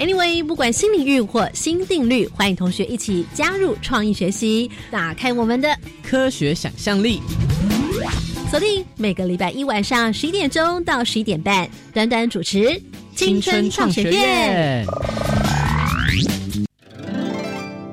[0.04, 5.74] Anyway，不管新领域或新定律，欢迎同学一起加入创意学习，打开我们的
[6.06, 7.22] 科学想象力。
[8.52, 12.78] 锁定每个礼拜一晚上十一点钟到十一点半，短短主持
[13.16, 14.86] 青春创学院。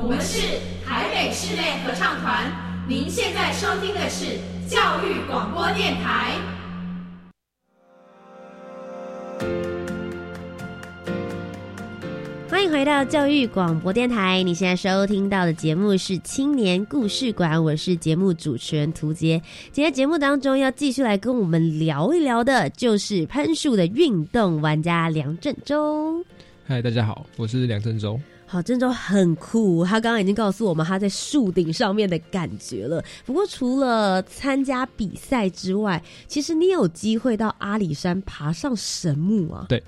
[0.00, 2.52] 我们是台北室内合唱团，
[2.86, 6.57] 您现在收听的是教育广播电台。
[12.58, 19.40] 欢迎回到教育广播电台，你现在收听到的节目是青年故事馆，我是节目主持人涂杰。
[19.70, 26.20] 今天节目当中要继续来跟我们聊一聊的，就是攀树的运动玩家梁振洲。
[26.66, 28.18] 嗨，大家好，我是梁振洲。
[28.44, 33.00] 好，郑州很酷，他刚刚已经告诉我们他在树顶上面的感觉了。
[33.24, 39.66] 不过除了参加比赛之外，其实你有机会到阿里山爬上神木啊？
[39.68, 39.80] 对。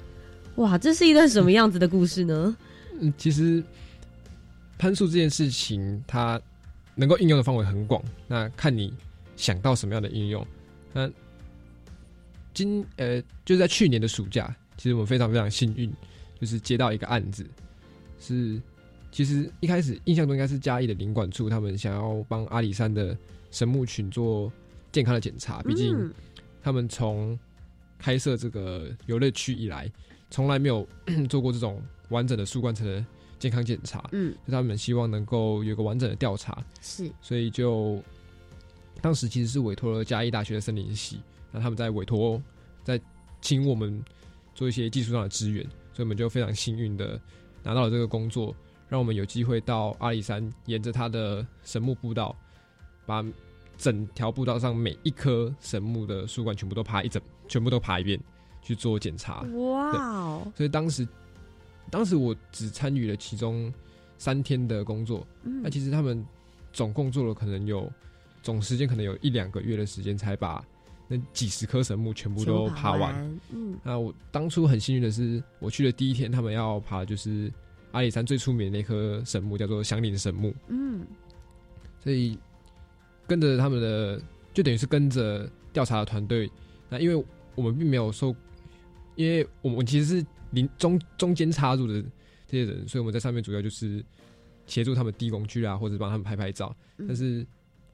[0.60, 2.54] 哇，这是一段什么样子的故事呢？
[3.00, 3.64] 嗯，其实
[4.76, 6.38] 攀树这件事情，它
[6.94, 8.02] 能够应用的范围很广。
[8.28, 8.92] 那看你
[9.36, 10.46] 想到什么样的应用。
[10.92, 11.10] 那
[12.52, 15.90] 今呃，就在去年的暑假，其实我们非常非常幸运，
[16.38, 17.46] 就是接到一个案子，
[18.18, 18.60] 是
[19.10, 23.16] 其实一开始印象中应该是嘉义的领管处，他们想要帮阿里山的
[23.50, 24.52] 神木群做
[24.92, 25.62] 健康的检查。
[25.62, 26.12] 毕竟
[26.62, 27.38] 他们从
[27.98, 29.90] 开设这个游乐区以来。
[30.30, 30.86] 从来没有
[31.28, 33.04] 做过这种完整的树冠层的
[33.38, 38.02] 健康检查，嗯，就他们希望能够有个完整的调查，是，所以就
[39.00, 42.40] 当时其实是委托了嘉义大学的森林系，那他们在委托
[42.84, 43.00] 在
[43.40, 44.02] 请我们
[44.54, 47.20] 做一些技术上的支援，所以我们就非常幸运的
[47.62, 48.54] 拿到了这个工作，
[48.88, 52.36] 让我们有机会到阿里山，沿着它的神木步道，
[53.06, 53.24] 把
[53.78, 58.20] 整条步道上每一棵神木的树冠全部都爬一整，全部都爬一遍。
[58.62, 60.52] 去做检查，哇哦！
[60.54, 61.06] 所以当时，
[61.90, 63.72] 当时我只参与了其中
[64.18, 66.24] 三天的工作，嗯那其实他们
[66.72, 67.90] 总共做了可能有
[68.42, 70.64] 总时间可能有一两个月的时间，才把
[71.08, 73.40] 那几十棵神木全部都爬完。
[73.50, 77.50] 嗯，那我当初很幸运的是，我去的第一天，他们要爬就是
[77.92, 80.54] 阿里山最出名的那棵神木，叫做祥林神木。
[80.68, 81.04] 嗯，
[81.98, 82.38] 所以
[83.26, 86.48] 跟着他们的，就等于是跟着调查的团队。
[86.88, 88.36] 那因为我们并没有受。
[89.20, 92.02] 因为我们其实是临中中间插入的
[92.46, 94.02] 这些人，所以我们在上面主要就是
[94.66, 96.74] 协助他们递工具啊，或者帮他们拍拍照。
[97.06, 97.46] 但是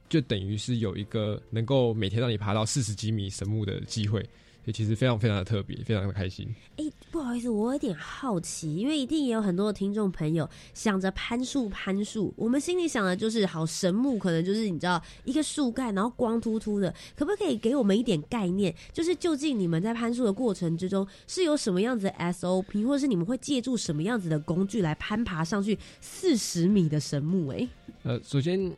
[0.09, 4.21] 就等于是有一个能够每天让你爬到四十几米神木的机会。
[4.23, 6.49] 所以其实非常非常的特别，非常的开心。
[6.77, 6.85] 哎，
[7.17, 18.75] 不好意思，我有点好奇，因为一定也有很多的听众朋友想着攀树攀树，我们心里想的就是好神木，可能就是你知道一个树干，然后光秃秃的，可不可以给我们一点概念？
[18.93, 27.49] 就是究竟你们在攀树的过程之中是有什么样子的 SOP，或者是你们会借助什么样子的工具来攀爬上去四十米的神木？
[27.49, 27.67] 哎，
[28.03, 28.71] 呃，首先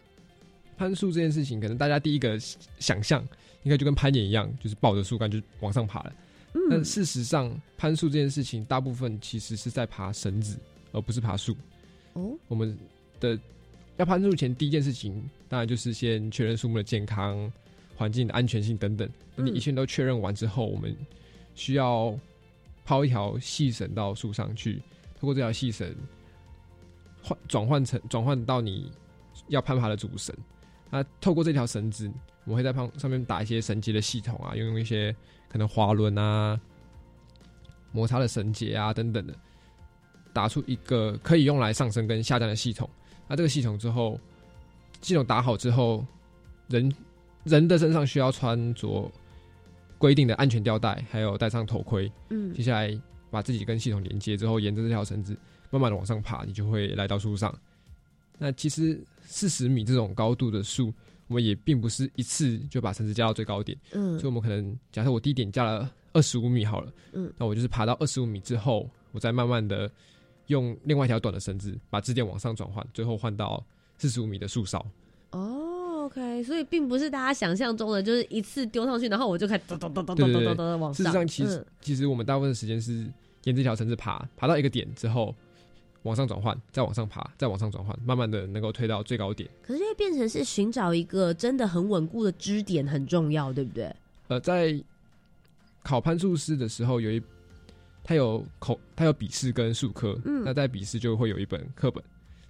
[0.77, 2.39] 攀树这件事情，可能大家第一个
[2.79, 3.27] 想象。
[3.65, 6.13] 应该就跟攀岩一样，就是抱着树干就往上爬了。
[6.71, 10.59] 但事实上，攀树这件事情，大部分其实是在爬绳子，
[10.93, 11.57] 而不是爬树。
[12.15, 12.77] 哦，我们
[13.21, 13.39] 的
[13.97, 17.53] 要攀树前，第一件事情当然就是先确认树木的健康、
[17.97, 19.09] 环境的安全性等等。
[19.37, 20.97] 等你一切都确认完之后，我们
[21.55, 22.19] 需要
[22.85, 24.83] 抛一条细绳到树上去，
[25.19, 25.95] 透过这条细绳
[27.23, 28.91] 换转换成转换到你
[29.49, 30.35] 要攀爬的主绳。
[30.91, 32.11] 那透过这条绳子，
[32.45, 35.15] 我们会在旁上面打一些绳结的系统啊，用用一些
[35.49, 36.61] 可能滑轮啊、
[37.93, 39.35] 摩擦的绳结啊等等的，
[40.33, 42.89] 打出一个可以用来上升跟下降的系统。
[43.27, 44.19] 那这个系统之后，
[45.01, 46.05] 系统打好之后，
[46.69, 46.93] 人
[47.45, 49.11] 人的身上需要穿着
[49.97, 52.11] 规定的安全吊带，还有戴上头盔。
[52.31, 52.99] 嗯接下来
[53.31, 55.37] 把自己跟系统连接之后，沿着这条绳子
[55.71, 57.55] 慢慢的往上爬，你就会来到树上。
[58.39, 60.93] 那其实四十米这种高度的树，
[61.29, 63.79] 我们也并不是一次就把绳子加到最高点。
[63.93, 69.91] 嗯所以我们可能假设我低点加了二十五米好了，嗯那我就是爬到二十五米之后，我再慢慢的
[70.47, 73.65] 用另外一条短的绳子把支点往上转换，最后换到
[73.99, 74.85] 四十五米的树梢。
[75.31, 81.05] 哦，OK，所以并不是大家想象中的，就是一次丢上去，然后我就开始咚咚咚咚咚咚咚咚咚往上。
[81.05, 83.07] 事实上，其实、嗯其实我们大部分的时间是
[83.45, 85.35] 沿这条绳子爬，爬到一个点之后
[86.03, 89.49] 往上转换，再往上爬，再往上转换，慢慢的能够推到最高点。
[89.63, 93.95] 可是就会变成是寻找一个真的很稳固的支点很重要，对不对？
[94.29, 94.83] 呃，在
[95.83, 97.23] 考攀树师的时候，有一
[98.05, 100.19] 他有口，他有笔试跟术科。
[100.25, 102.03] 嗯那在笔试就会有一本课本，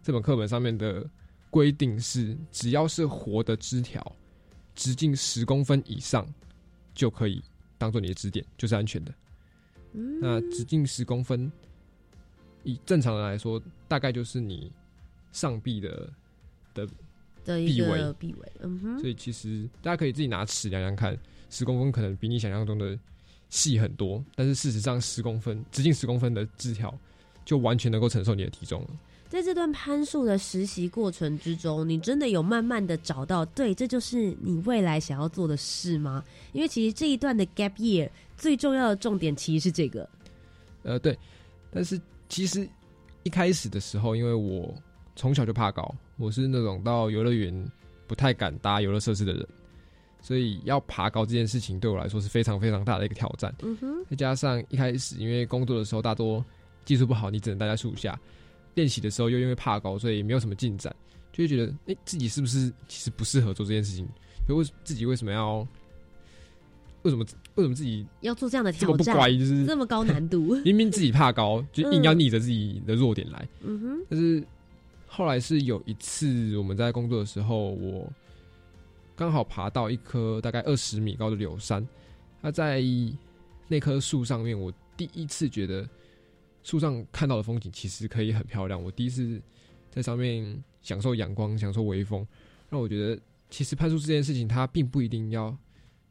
[0.02, 1.04] 这本课本上面的
[1.50, 4.14] 规定是，只要是活的枝条，
[4.74, 6.26] 直径十公分以上，
[6.94, 7.42] 就可以
[7.76, 9.14] 当做你的支点，就是安全的。
[9.94, 11.50] 嗯那直径十公分，
[12.68, 14.70] 以正常人来说，大概就是你
[15.33, 16.11] 上臂的
[16.74, 16.87] 的
[17.42, 22.98] 的一个臂围，嗯哼，所以其实大家可以自己拿尺量量看，十公分可能比你想象中的
[23.48, 26.94] 细很多，但是事实上十公分直径十公分的枝条
[27.42, 28.88] 就完全能够承受你的体重了。
[29.31, 36.22] 在这段攀树的实习过程之中，你真的有慢慢的找到，对，这就是你未来想要做的事吗？
[36.52, 40.07] 因为其实这一段的 gap year 最重要的重点其实是这个，
[40.83, 41.18] 呃，对，
[41.70, 42.68] 但是其实
[43.22, 44.74] 一开始的时候，因为我
[45.16, 47.70] 从小就怕高，我是那种到游乐园
[48.06, 49.46] 不太敢搭游乐设施的人，
[50.20, 53.54] 所以要爬高这件事情对我来说是非常非常大的一个挑战。
[53.62, 56.44] 嗯哼，再加上一开始因为工作的时候大多
[56.84, 58.18] 技术不好，你只能待在树下。
[58.74, 60.94] 练习的时候又因为怕高，所以没有什么进展，
[61.32, 64.06] 就会觉得哎、诶自己是不是其实不适合做这件事情？
[64.46, 65.66] 就为自己为什么要
[67.02, 67.24] 为什么
[67.58, 73.48] 为什么自己要做这样的这么挑战，不乖，就是这么高难度， 明明自己怕高， 就硬要逆着自己的弱点来。
[73.62, 74.42] 嗯哼，但是
[75.08, 78.10] 后来是有一次我们在工作的时候，我
[79.16, 81.84] 刚好爬到一棵大概二十米高的柳杉，
[82.40, 82.80] 它在
[83.66, 85.88] 那棵树上面，我第一次觉得
[86.62, 88.80] 树上看到的风景其实可以很漂亮。
[88.80, 89.42] 我第一次
[89.90, 92.24] 在上面享受阳光，享受微风，
[92.70, 95.56] 让我觉得其实攀树这件事情它并不一定要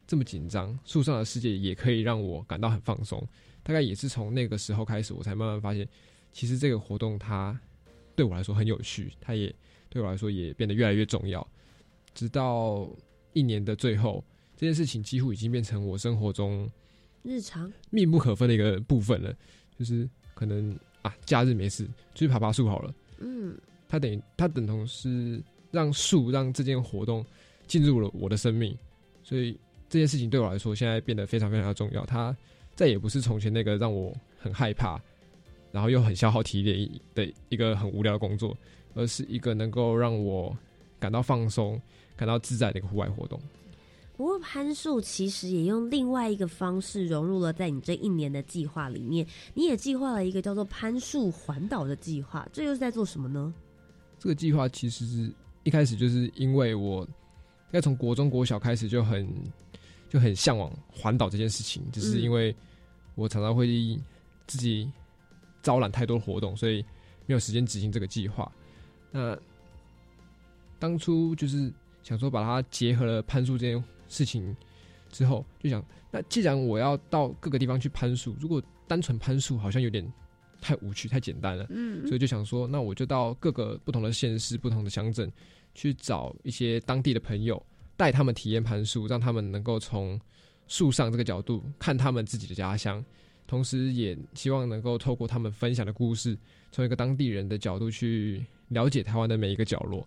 [0.08, 3.22] 这么紧张，树上的世界也可以让我感到很放松。
[3.62, 5.86] 大概也是从那个时候开始，我才慢慢发现，
[6.32, 7.56] 其实这个活动它
[8.16, 9.54] 对我来说很有趣，它也
[9.90, 11.46] 对我来说也变得越来越重要。
[12.14, 12.88] 直到
[13.34, 14.24] 一年的最后，
[14.56, 16.68] 这件事情几乎已经变成我生活中
[17.22, 19.32] 日常密不可分的一个部分了。
[19.78, 22.94] 就是可能啊，假日没事就去爬爬树好了。
[23.18, 23.54] 嗯，
[23.86, 25.40] 它等于它等同是
[25.70, 27.24] 让树让这件活动
[27.66, 28.76] 进入了我的生命，
[29.22, 29.56] 所以
[29.88, 32.04] 这件事情对我来说现在变得非常非常的重要。
[32.04, 32.36] 它
[32.74, 35.00] 再也不是从前那个让我很害怕，
[35.72, 38.56] 然后又很消耗体力的一个很无聊的工作，
[38.94, 40.56] 而是一个能够让我
[41.00, 41.80] 感到放松、
[42.16, 43.40] 感到自在的一个户外活动。
[44.16, 49.24] 不过攀树其实也用另外一个方式融入了在你这一年的计划里面，
[49.54, 53.54] 你也计划了一个叫做攀树环岛的计划，这又是在做什么呢？
[54.18, 59.24] 这个计划其实是一开始就是因为我应该从国中国小开始就很
[60.08, 62.54] 就很向往环岛这件事情，只是因为
[63.14, 63.66] 我常常会
[64.46, 64.90] 自己
[65.62, 66.82] 招揽太多活动，所以
[67.26, 68.50] 没有时间执行这个计划。
[69.10, 69.38] 那
[70.78, 71.72] 当初就是
[72.02, 74.56] 想说把它结合了攀树这件事情
[75.10, 80.10] 之后，就想那既然我要到各个地方去攀树，如果单纯攀树好像有点
[80.60, 85.30] 太无趣、太简单了，嗯所以就想说，那我就到各个不同的县市、不同的乡镇
[85.74, 87.62] 去找一些当地的朋友，
[87.98, 90.18] 带他们体验攀树，让他们能够从
[90.68, 93.04] 树上这个角度看他们自己的家乡，
[93.46, 96.38] 同时也希望能够透过他们分享的故事，
[96.70, 100.06] 从一个当地人的角度去了解台湾的每一个角落。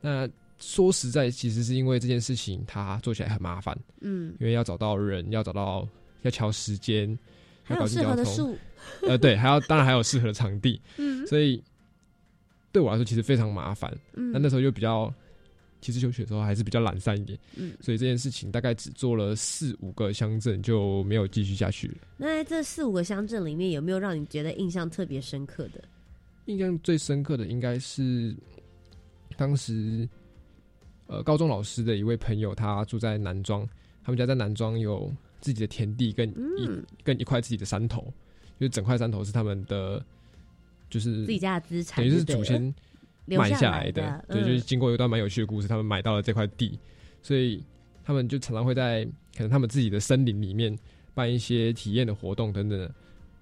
[0.00, 5.86] 那说实在，其实是因为这件事情它做起来很麻烦，嗯，因为要找到人，要找到
[6.22, 7.16] 要调时间，
[7.62, 8.56] 还有适合的树，
[9.06, 11.24] 呃，对，还要当然还有适合的场地，嗯。
[11.26, 11.62] 所以
[12.72, 13.96] 对我来说其实非常麻烦。
[14.14, 14.32] 嗯。
[14.32, 15.12] 那那时候就比较
[15.82, 21.94] 其实休学的时候还是比较懒散一点，嗯，所以这件事情大概只做了四五个乡镇就没有继续下去了。
[22.16, 25.82] 那在这四五个乡镇里面，有没有让你觉得印象特别深刻的？
[26.46, 28.34] 印象最深刻的应该是
[29.36, 30.08] 当时，
[31.08, 33.68] 呃，高中老师的一位朋友，他住在南庄，
[34.02, 38.02] 他们家在南庄有自己的田地跟一、嗯跟一块自己的山头，
[38.58, 40.04] 就是整块山头是他们的，
[40.88, 42.72] 就是自己家的资产等于是祖先
[43.26, 46.78] 买下来的的，对，嗯就是经过一段蛮有趣的故事，他们买到了这块地，
[47.22, 47.64] 所以
[48.04, 49.04] 他们就常常会在
[49.36, 50.76] 可能他们自己的森林里面
[51.14, 52.92] 办一些体验的活动等等的，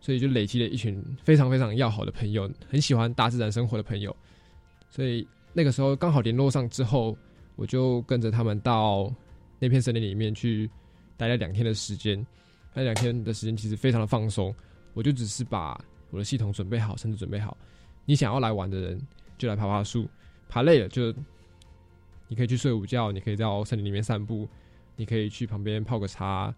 [0.00, 4.14] 所以就累积了一群非常非常要好的朋友，很喜欢大自然生活的朋友，
[4.90, 7.16] 所以那个时候刚好联络上之后，
[7.56, 9.12] 我就跟着他们到
[9.58, 10.70] 那片森林里面去
[11.16, 12.24] 待了两天的时间，
[12.74, 14.54] 那两天的时间其实非常的放松，
[14.94, 15.78] 我就只是把
[16.10, 17.56] 我的系统准备好，甚至准备好，
[18.04, 19.00] 你想要来玩的人
[19.40, 20.06] 就来爬爬树，
[20.50, 21.10] 爬累了就
[22.28, 24.46] 你可以去睡午觉，你可以到森林里面散步，
[24.96, 26.54] 你可以去旁边泡个茶，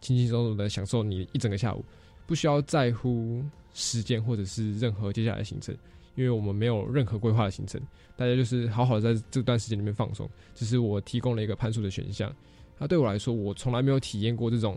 [0.00, 1.84] 轻轻松松的享受你一整个下午，
[2.26, 3.44] 不需要在乎
[3.74, 5.76] 时间或者是任何接下来的行程，
[6.14, 7.80] 因为我们没有任何规划的行程，
[8.16, 12.34] 大家就是好好的在这段时间里面放松，只是我提供了一个攀树的选项。
[12.78, 14.76] 那对我来说，我从来没有体验过这种，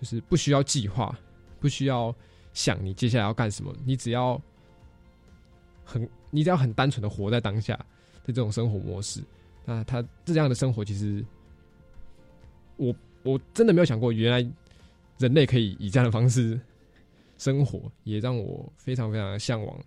[0.00, 1.14] 就是不需要计划，
[1.60, 2.14] 不需要
[2.54, 4.40] 想你接下来要干什么，你只要
[5.86, 7.86] 很，你只要很单纯的活在当下的
[8.26, 9.22] 这种生活模式。
[9.64, 11.24] 那他这样的生活，其实
[12.76, 14.52] 我我真的没有想过，原来
[15.18, 16.60] 人类可以以这样的方式
[17.38, 19.78] 生活，也让我非常非常的向往，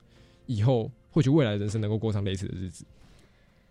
[0.47, 2.85] 以后或许未来人生能够过上类似的日子。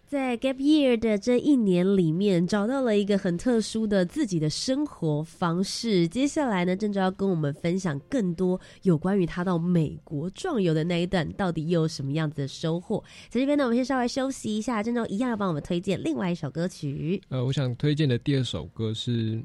[0.09, 6.09] 在 Gap Year 的这一年里面，找到了一个很特殊的自己的生活方式。
[6.09, 13.05] 接下来呢，郑州要跟我们分享更多有关于他到美国壮游的那一段，到底又有什么样子的收获？
[13.29, 17.21] 在这边呢，我们先稍微休息一下，郑州一样要帮我们推荐另外一首歌曲。
[17.29, 19.39] 呃，我想推荐的第二首歌是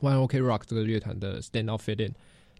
[0.00, 2.10] One OK Rock 这个乐团的《Stand Out Fit In》，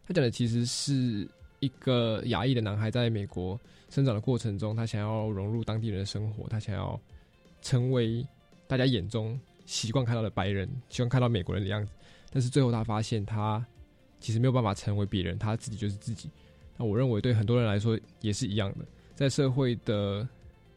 [0.07, 1.28] 他讲的其实是
[1.59, 7.01] 一个亚裔的男孩在美国生长的过程中，他想要融入当地人的生活，他想要
[7.62, 8.26] 成为
[8.66, 11.92] 大家眼中习惯看到的白人，习惯看到美国人的样子。
[12.30, 13.64] 但是最后他发现，他
[14.20, 16.30] 其实没有办法成为别人，他自己就是自己。
[16.76, 18.84] 那我认为对很多人来说也是一样的，
[19.14, 20.26] 在社会的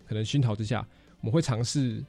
[0.06, 0.86] 可能熏陶之下，
[1.22, 2.04] 我们会尝试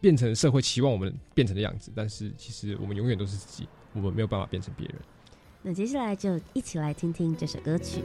[0.00, 4.96] 变成社会期望我们变成的样子，但是其实我们永远都是自己，我们没有办法变成别人。
[5.62, 8.02] 那接下来就一起来听听这首歌曲。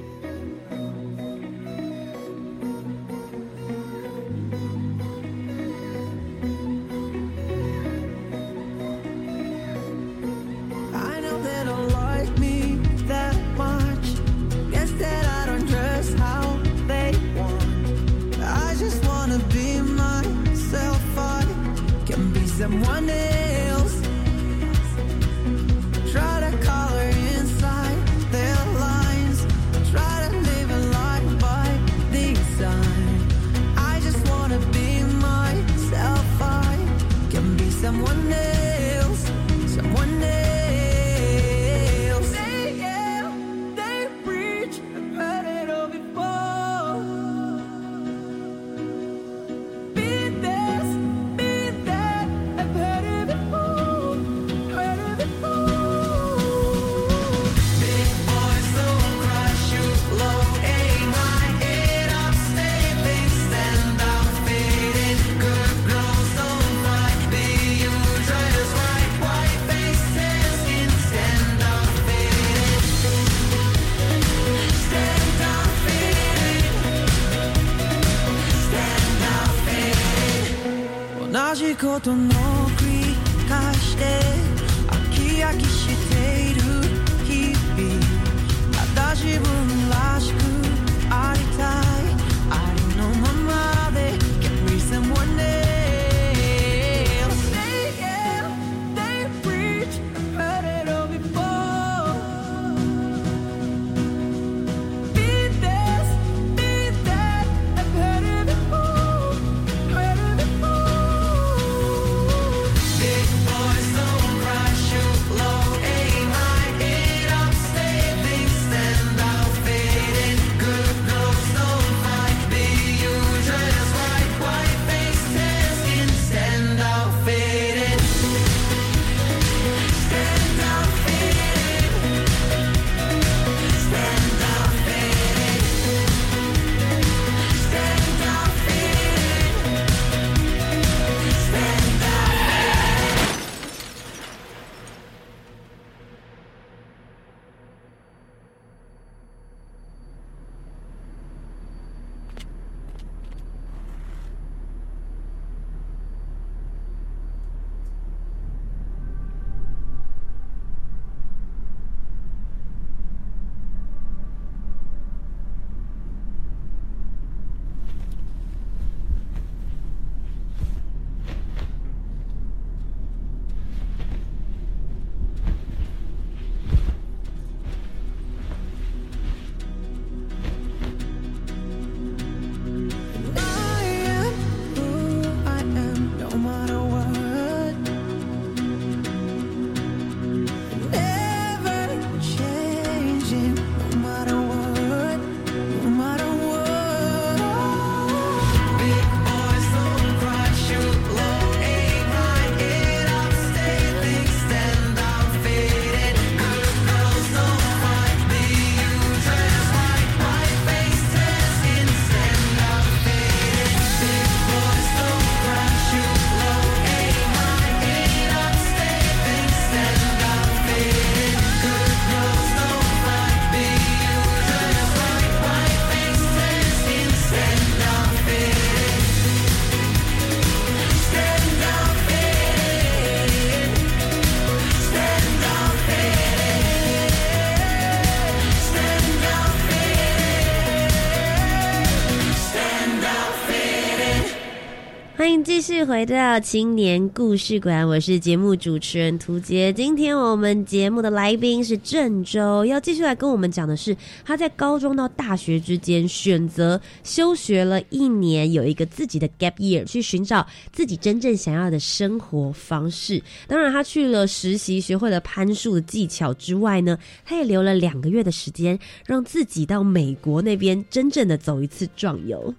[245.85, 249.71] 回到青年故事馆，我是节目主持人涂杰。
[249.71, 263.21] 今天我们节目的来宾是郑州，要继续来跟我们讲的是他在高中到大学之间选择休学了一年，有一个自己的 gap year，去寻找自己真正想要的生活方式。
[263.47, 272.53] 当然，他去了实习，学会了攀树的技巧之外呢，他也留了两个月的时间，让自己到美国那边真正的走一次壮游。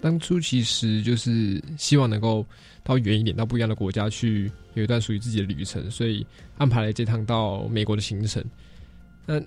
[0.00, 2.44] 当初其实就是希望能够
[2.82, 6.26] 到远一点，到不一样的国家去有一段属于自己的旅程，所以
[6.56, 8.42] 安排了这趟到美国的行程。
[9.26, 9.38] 那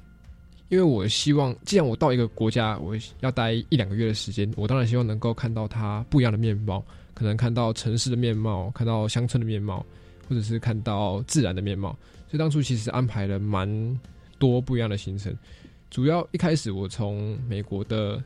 [0.70, 9.86] 因为我希望，既然我到一个国家，我要待一两个月的时间，我当然希望能够看到它不一样的面貌，可能看到城市的面貌，看到乡村的面貌，
[10.30, 11.98] 或者是看到自然的面貌。
[12.30, 14.00] 所以当初其实安排了蛮
[14.38, 15.36] 多不一样的行程。
[15.90, 18.24] 主要一开始我从美国的。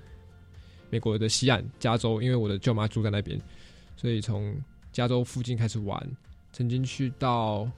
[0.90, 3.40] 美国的西岸，加州，因为我的舅妈住在那边，
[3.96, 4.56] 所以从
[4.92, 6.02] 加州附近开始玩。
[6.54, 7.70] 曾经去到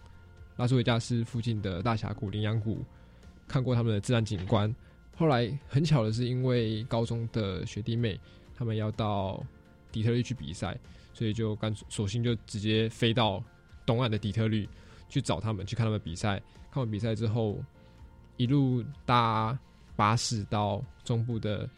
[0.56, 2.86] 拉斯维加斯附近的大峡谷、羚羊谷，
[3.48, 4.74] 看过他们的自然景观。
[5.18, 8.18] 后来很巧的是，因为高中的学弟妹
[8.56, 9.44] 他们要到
[9.92, 10.80] 底特律去比赛，
[11.14, 13.44] 所以就干索性就直接飞到
[13.86, 14.70] 东岸的底特律
[15.10, 16.42] 去找他们，去看他们比赛。
[16.72, 17.58] 看完比赛之后，
[18.38, 19.58] 一路搭
[19.96, 21.70] 巴士到中部的。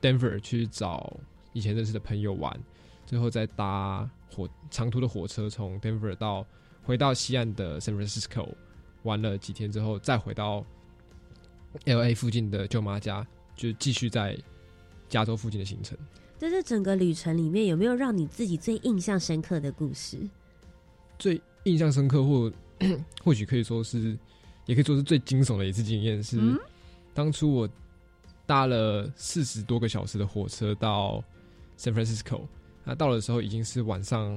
[0.00, 1.16] Denver 去找
[1.52, 2.58] 以前认识的朋友玩，
[3.06, 6.44] 最后再搭火长途的火车从 Denver 到
[6.82, 8.48] 回到西岸的 San Francisco
[9.04, 10.64] 玩了几天之后，再回到
[11.84, 14.36] LA 附近的舅妈家，就继续在
[15.08, 15.96] 加州附近的行程。
[16.38, 20.18] 在这整个旅程里面，有没有让你自己最印象深刻的故事？
[21.18, 22.52] 最印象深刻，或
[23.22, 24.18] 或许可以说是，
[24.66, 26.40] 也可以说是最惊悚的一次经验，是
[27.14, 27.68] 当初我。
[28.52, 31.24] 搭了四十多个小时的火车到
[31.78, 32.42] San Francisco，
[32.84, 34.30] 那到的时候已经是晚上，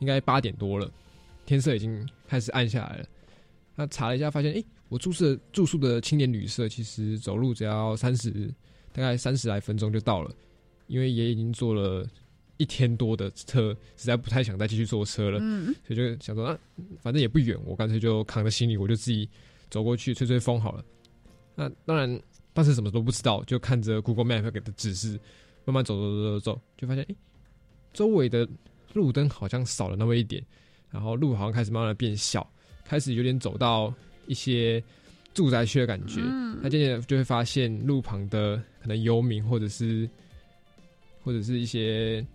[0.00, 0.92] 应该八点多了，
[1.46, 3.06] 天色已经开始暗下来了。
[3.74, 8.30] 那查了一下，发现哎，我住宿住宿的青年旅社其实走路只要三十，
[8.92, 10.30] 大概三十来分钟就到了。
[10.86, 12.06] 因为也已经坐了
[12.58, 15.38] 一天多的车，实在不太想再继续坐车了，
[15.86, 16.58] 所以就想说啊，
[17.00, 19.26] 反正也不远，我干脆就扛着行李，我就自己
[19.70, 20.84] 走过去吹吹风好了。
[21.54, 22.20] 那当然。
[22.58, 25.12] 当时什么都不知道，就看着 Google Map 给的指示，
[25.64, 27.14] 慢慢走走走走走，就发现哎，
[27.92, 28.48] 周围的
[28.94, 30.44] 路灯好像少了那么一点，
[30.90, 32.44] 然后路好像开始慢慢的变小，
[32.84, 33.94] 开始有点走到
[34.26, 34.82] 一些
[35.32, 36.20] 住宅区的感觉。
[36.60, 40.10] 那渐渐就会发现路旁的可能游民或者是
[41.22, 42.26] 或者是一些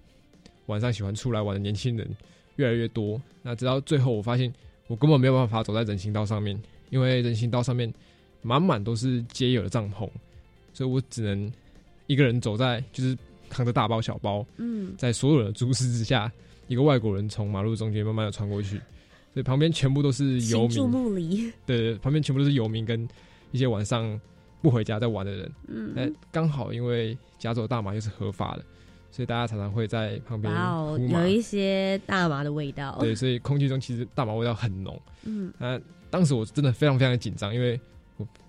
[0.67, 2.09] 晚上喜欢出来玩的年轻人
[2.55, 3.21] 越来越多。
[3.41, 4.49] 那直到最后，我发现
[4.87, 6.57] 我根本没有办法走在人行道上面，
[6.91, 7.93] 因为人行道上面。
[8.43, 10.07] 满满都是街友的帐篷，
[10.73, 11.51] 所以我只能
[12.07, 13.17] 一个人走在，就是
[13.49, 16.31] 扛着大包小包，嗯，在所有人的注视之下，
[16.67, 18.77] 一个外国人从马路中间慢慢的穿过去，
[19.33, 23.07] 所以旁边全部都是游民，对，旁边全部都是游民跟
[23.51, 24.19] 一些晚上
[24.61, 28.65] 不回家在玩的人，嗯，那，刚好因为加州大麻又是合法的，
[29.09, 35.79] 所以大家常常会在旁边，哦，有一些大麻的味道，对，所以空气中其实大麻味道很浓，嗯，那
[36.09, 37.79] 当时我真的非常非常的紧张，因为。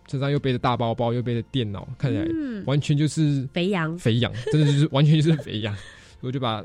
[0.08, 2.26] 身上又背着大包包，又背着电脑，看起来
[2.66, 5.74] 完全就是肥羊，肥羊，真的就是完全就是 肥羊。
[6.20, 6.64] 我就把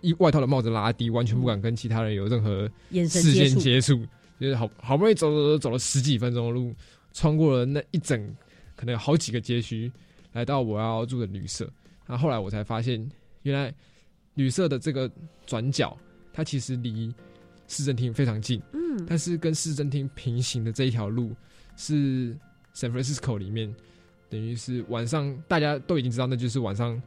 [0.00, 3.98] 一外套的帽子拉低，完全不敢跟其他人有任何视线接触。
[4.40, 6.74] 就是好好不容易走走走走了十几分钟的路，
[7.12, 8.20] 穿过了那一整
[8.74, 9.90] 可能有好几个街区，
[10.32, 11.70] 来到我要住的旅社。
[12.06, 13.08] 然后后来我才发现，
[13.42, 13.72] 原来
[14.34, 15.08] 旅社的这个
[15.46, 15.96] 转角，
[16.32, 17.14] 它其实离
[17.68, 18.60] 市政厅非常近。
[18.72, 21.32] 嗯，但是跟市政厅平行的这一条路。
[21.76, 22.36] 是
[22.74, 23.74] San Francisco 里面，
[24.28, 27.00] 等于是晚上大家都已经知道，那就是晚上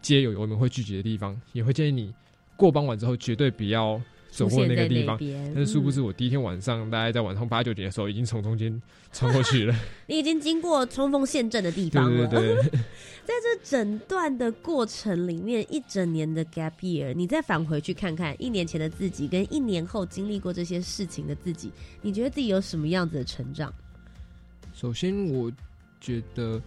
[0.00, 2.14] 街友我们会聚集的地方，也会建议你
[2.56, 4.00] 过傍晚之后绝对不要
[4.30, 5.18] 走过那个地方。
[5.54, 8.80] 但是殊不知，我第一天晚上大概在晚上八九点的时候，已经从中间
[9.12, 9.74] 穿过去了。
[10.06, 12.26] 你已经经过冲锋陷阵的地方了。
[12.28, 12.70] 对对对，
[13.24, 23.72] 在这整段的过程里面，一整年的 gap year，你再返回去看看一年前的自己，跟一年后经历过这些事情的自己，你觉得自己有什么样子的成长？
[24.80, 25.52] 首先，我
[26.00, 26.58] 觉得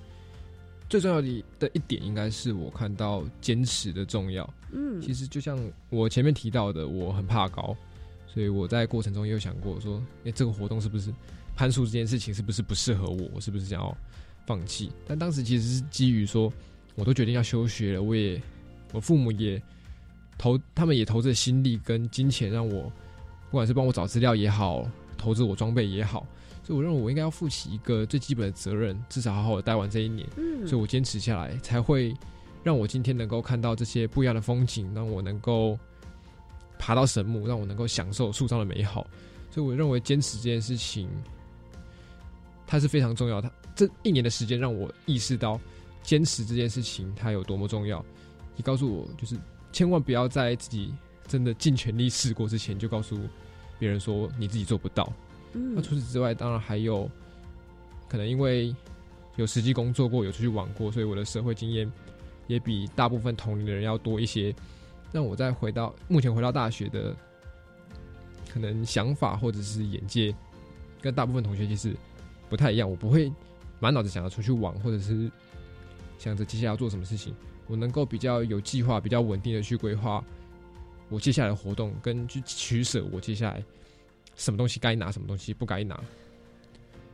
[0.88, 4.48] 最重要的的一点，应该是我看到坚持的重要。
[4.72, 5.60] 嗯，其实就像
[5.90, 7.76] 我前面提到的，我很怕高，
[8.28, 11.12] 所以我在过程中也有想过说，哎，这个活动是不是
[11.56, 13.28] 攀树这件事情是不是不适合我？
[13.34, 13.98] 我是不是想要
[14.46, 14.92] 放弃？
[15.08, 16.54] 但当时其实是基于说，
[16.94, 18.40] 我都决定要休学了，我也
[18.92, 19.60] 我父母也
[20.38, 22.84] 投，他们也投着心力跟金钱，让我
[23.50, 24.88] 不管是帮我找资料也好，
[25.18, 26.24] 投资我装备也好。
[26.64, 30.28] 所以我认为我应该要负起一个最基本的责任，至少好好的待完这一年。
[30.38, 32.16] 嗯，所以我坚持下来，才会
[32.64, 35.78] 让我今天能够看到这些不一样的风景，让我能够
[36.80, 39.06] 爬到神木，让我能够享受树上的美好。
[39.52, 41.10] 所以我认为坚持这件事情，
[42.66, 43.42] 它是非常重要。
[43.42, 45.60] 它这一年的时间让我意识到
[46.02, 48.04] 坚持这件事情它有多么重要。
[48.56, 49.38] 你告诉我，就是
[49.72, 50.94] 千万不要在自己
[51.28, 53.20] 真的尽全力试过之前，就告诉
[53.78, 55.12] 别人说你自己做不到。
[55.54, 57.10] 嗯那除此之外，当然还有
[58.08, 58.76] 可能因为
[59.36, 61.92] 有实际工作过，有出去玩过，所以我的社会经验
[62.48, 64.54] 也比大部分同龄的人要多一些。
[65.12, 67.16] 那我再回到目前回到大学的
[68.52, 70.36] 可能想法或者是眼界，
[71.02, 71.96] 跟大部分同学其实
[72.50, 72.90] 不太一样。
[72.90, 73.32] 我不会
[73.80, 75.32] 满脑子想要出去玩，或者是
[76.18, 77.34] 想着接下来要做什么事情。
[77.68, 80.24] 我能够比较有计划、比较稳定的去规划
[81.10, 83.64] 我接下来的活动，跟去取舍我接下来
[84.36, 86.00] 什么东西该拿，什么东西不该拿，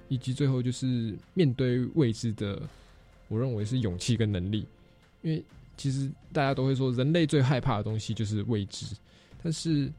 [0.08, 2.62] 以及最后就是面对未知的，
[3.28, 4.66] 我认为是勇气跟能力。
[5.22, 5.44] 因为
[5.76, 8.86] 其实大家都会说，人类最害怕的东西就是未知。
[9.44, 9.92] 但是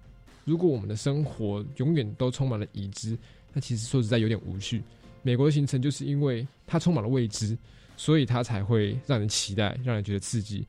[0.44, 3.16] 如果我们的生活永远都充满了已知，
[3.52, 4.82] 那其实说实在有点无趣。
[5.22, 7.56] 美国的行程就是因为它充满了未知，
[7.96, 10.66] 所以它才会让人期待，让人觉得刺激。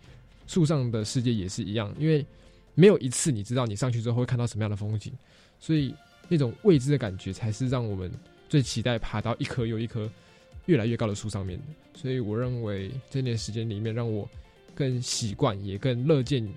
[0.47, 2.25] 树上的世界也是一样，因为
[2.75, 5.13] 没有一次你知道你上去之后会看到什么样的风景，
[5.59, 5.95] 所以
[6.31, 8.09] 那种未知的感觉才是让我们
[8.47, 10.09] 最期待爬到一棵又一棵
[10.65, 11.65] 越来越高的树上面的。
[11.93, 14.27] 所以我认为这段时间里面，让我
[14.73, 16.47] 更习惯，也更乐见、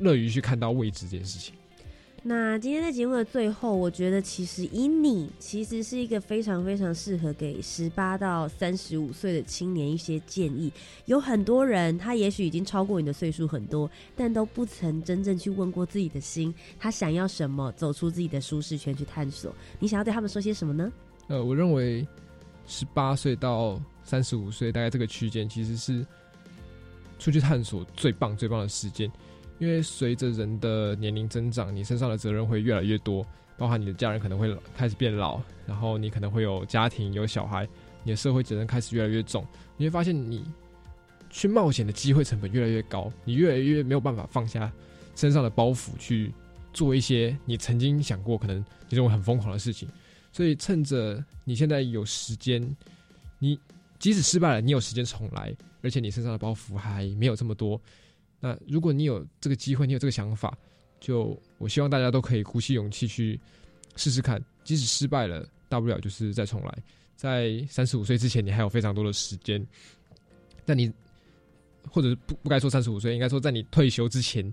[0.00, 1.54] 乐于去看到未知这件事情。
[2.28, 10.72] 那今天在节目的最后，我觉得其实以你其实是一个非常非常适合给十八到三十五岁的青年一些建议。
[11.04, 19.54] 有很多人他也许已经超过你的岁数很多，但都不曾真正去问过自己的心，他想要什么，走出自己的舒适圈去探索。
[19.78, 20.92] 你想要对他们说些什么呢？
[21.28, 22.04] 呃，我认为
[22.66, 26.04] 十八岁到三十五岁大概这个区间，其实是
[27.20, 29.08] 出去探索最棒最棒的时间。
[29.58, 33.26] 因为随着人的年龄增长，你身上的责任会越来越多，
[33.56, 37.66] 包含你的家人可能会开始变老，然后你可能会有家庭、有小孩，
[38.02, 39.46] 你的社会责任开始越来越重。
[39.76, 40.44] 你会发现，你
[41.30, 44.70] 去冒险的机会成本越来越高，你越来越没有办法放下
[45.14, 46.32] 身上的包袱去
[46.72, 49.88] 做一些你曾经想过可能你认为很疯狂的事情。
[50.32, 52.62] 所以，趁着你现在有时间，
[53.38, 53.58] 你
[53.98, 57.80] 即使失败了，你有时间重来，而且你身上的包袱还没有这么多。
[58.38, 60.56] 那如果你有这个机会，你有这个想法，
[61.00, 63.40] 就我希望大家都可以鼓起勇气去
[63.96, 64.42] 试试看。
[64.62, 66.78] 即使失败了，大不了就是再重来。
[67.16, 69.64] 在三十五岁之前，你还有非常多的时间。
[70.64, 70.92] 但你
[71.88, 74.52] 或者不不该说三十五岁，应该说在你退休之前，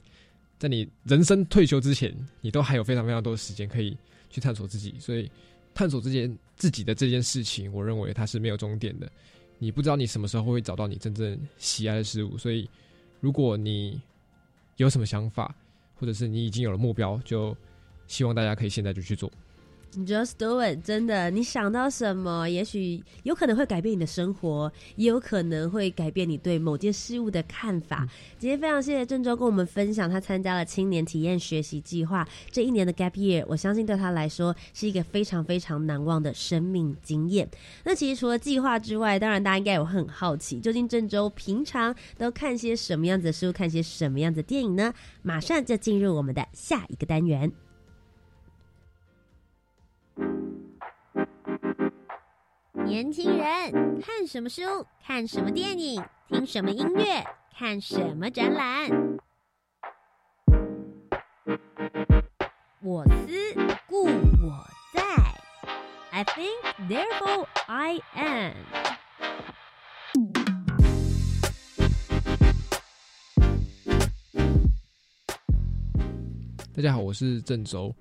[0.59, 3.97] 在你人生退休之前，你都还有非常非常多的时间可以
[4.29, 4.95] 去探索自己。
[4.99, 5.29] 所以，
[5.73, 9.11] 探索这件自己的这件事情，我认为它是没有终点的。
[9.59, 12.69] 你不知道你什么时候会找到你真正喜爱的事物，所以。
[13.23, 14.01] 如果你
[14.75, 15.55] 有什么想法，
[15.95, 17.55] 或者是你已经有了目标，就
[18.05, 19.31] 希望大家可以现在就去做。
[19.93, 20.83] Just do it！
[20.83, 28.07] 真的，你想到什么，也许有可能会改变你的生活，也有可能会改变你对某件事物的看法。
[28.39, 37.47] 今天非常谢谢郑州跟我们分享他参加了青年体验学习计划这一年的 Gap Year，我相信对他来说是一个非常非常难忘的生命经验。
[37.83, 44.91] 那其实除了计划之外，当然大家应该也会很好奇，究竟郑州平常都看些什么样子的书，看些什么样子的电影呢？
[45.21, 47.51] 马上就进入我们的下一个单元。
[52.85, 54.61] 年轻人看什么书？
[55.03, 56.03] 看什么电影？
[56.27, 57.23] 听什么音乐？
[57.57, 58.89] 看什么展览？
[62.81, 63.55] 我思
[63.87, 65.01] 故我在
[66.11, 68.53] ，I think therefore I am。
[76.75, 77.95] 大家好，我是郑州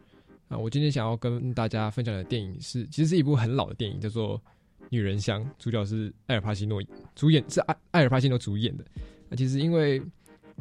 [0.53, 0.59] 啊。
[0.59, 4.39] 我今天想要跟大家分享的电影是，其实是一部很老的电影，叫做
[4.91, 6.83] 《女人香》，主角是艾尔帕西诺
[7.15, 8.85] 主演，是艾艾尔帕西诺主演的。
[9.29, 10.01] 那其实因为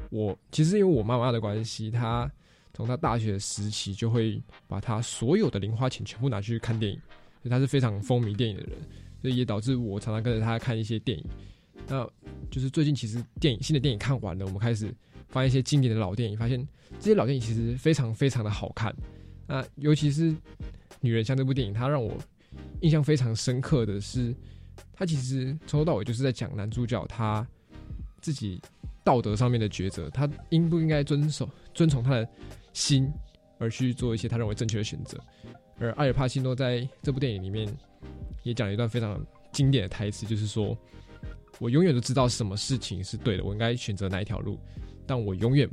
[0.10, 2.32] 我，其实因为我妈妈的关系，她
[2.74, 6.98] 从她大学时期就会把她所有的零花钱全部拿去看电影，
[7.42, 8.78] 所以她是非常风靡电影的人，
[9.22, 11.26] 所以也导致我常常跟着她看一些电影。
[11.88, 12.08] 那
[12.50, 14.94] 就是最近其实电影新的电影看完了，我们开始
[15.28, 16.66] 翻一些经典的老电影，发现
[17.00, 18.96] 这些老电影其实非常非常的好看。
[19.52, 20.32] 那尤其是
[21.02, 22.18] 《女人香》这部电影，它让我
[22.80, 24.34] 印象非常深刻的是，
[24.93, 27.45] 它其实从头到尾就是在讲男主角他
[28.22, 28.62] 自己
[29.04, 32.26] 道德上面的抉择，他应不应该遵守、遵从他的
[32.72, 33.12] 心，
[33.58, 35.20] 而去做一些他认为正确的选择。
[35.80, 37.68] 而艾尔帕西诺在这部电影里面
[38.43, 39.22] 也讲了一段非常
[39.52, 40.78] 经典的台词，就是说，
[41.60, 44.58] 我永远都知道什么事情是对的，我应该选择哪一条路，
[45.06, 45.70] 但我永远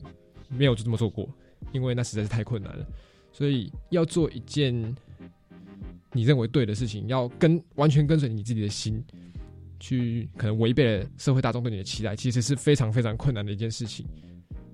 [0.49, 1.29] 没有就这么做过，
[1.70, 2.85] 因为那实在是太困难了。
[3.39, 4.74] 所以要做一件
[6.12, 9.01] 你认为对的事情，要跟完全跟随你自己的心，
[9.78, 14.05] 去可能违背了社会大众对你的期待，其实是非常非常困难的一件事情。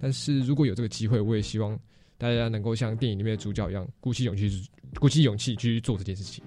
[0.00, 1.78] 但是如果有这个机会，我也希望
[2.16, 4.66] 大家能够像电影里面的主角一样，鼓起勇气，
[4.98, 6.42] 鼓起勇气去做这件事情。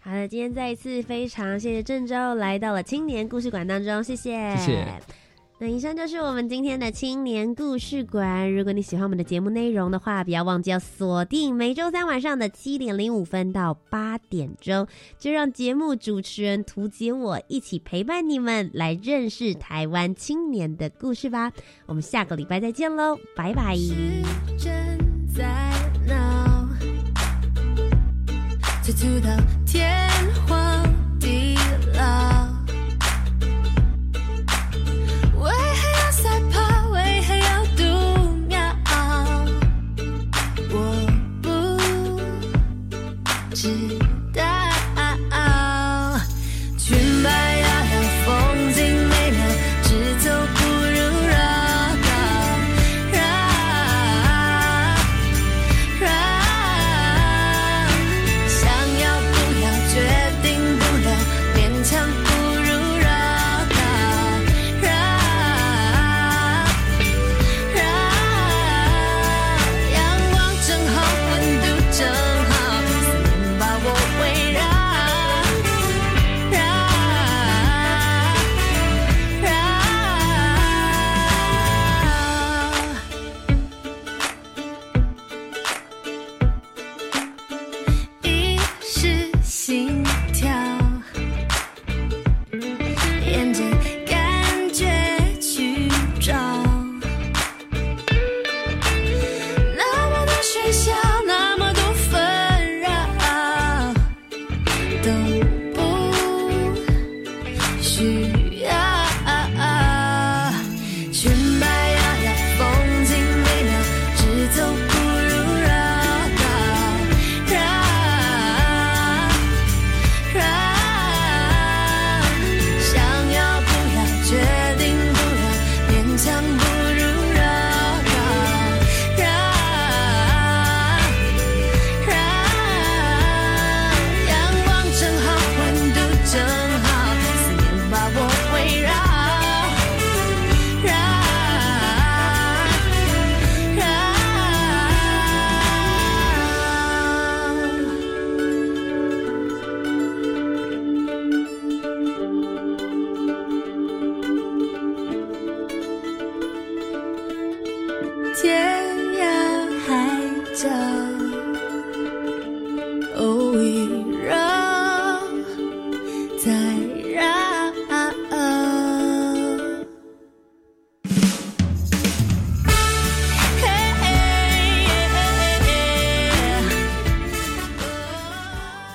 [0.00, 5.23] 好的，今天再一次非常谢谢郑州来到了青年故事馆当中，谢谢，谢谢。
[5.56, 8.52] 那以上就是我们今天的青年故事馆。
[8.52, 14.86] 如果你喜欢我们的节目内容的话，不要忘记要锁定每周三晚上的七点零五分到八点钟，
[15.16, 21.52] 就让节目主持人涂杰我一起陪伴你们来认识台湾青年的故事吧。
[21.86, 23.76] 我们下个礼拜再见喽，拜拜。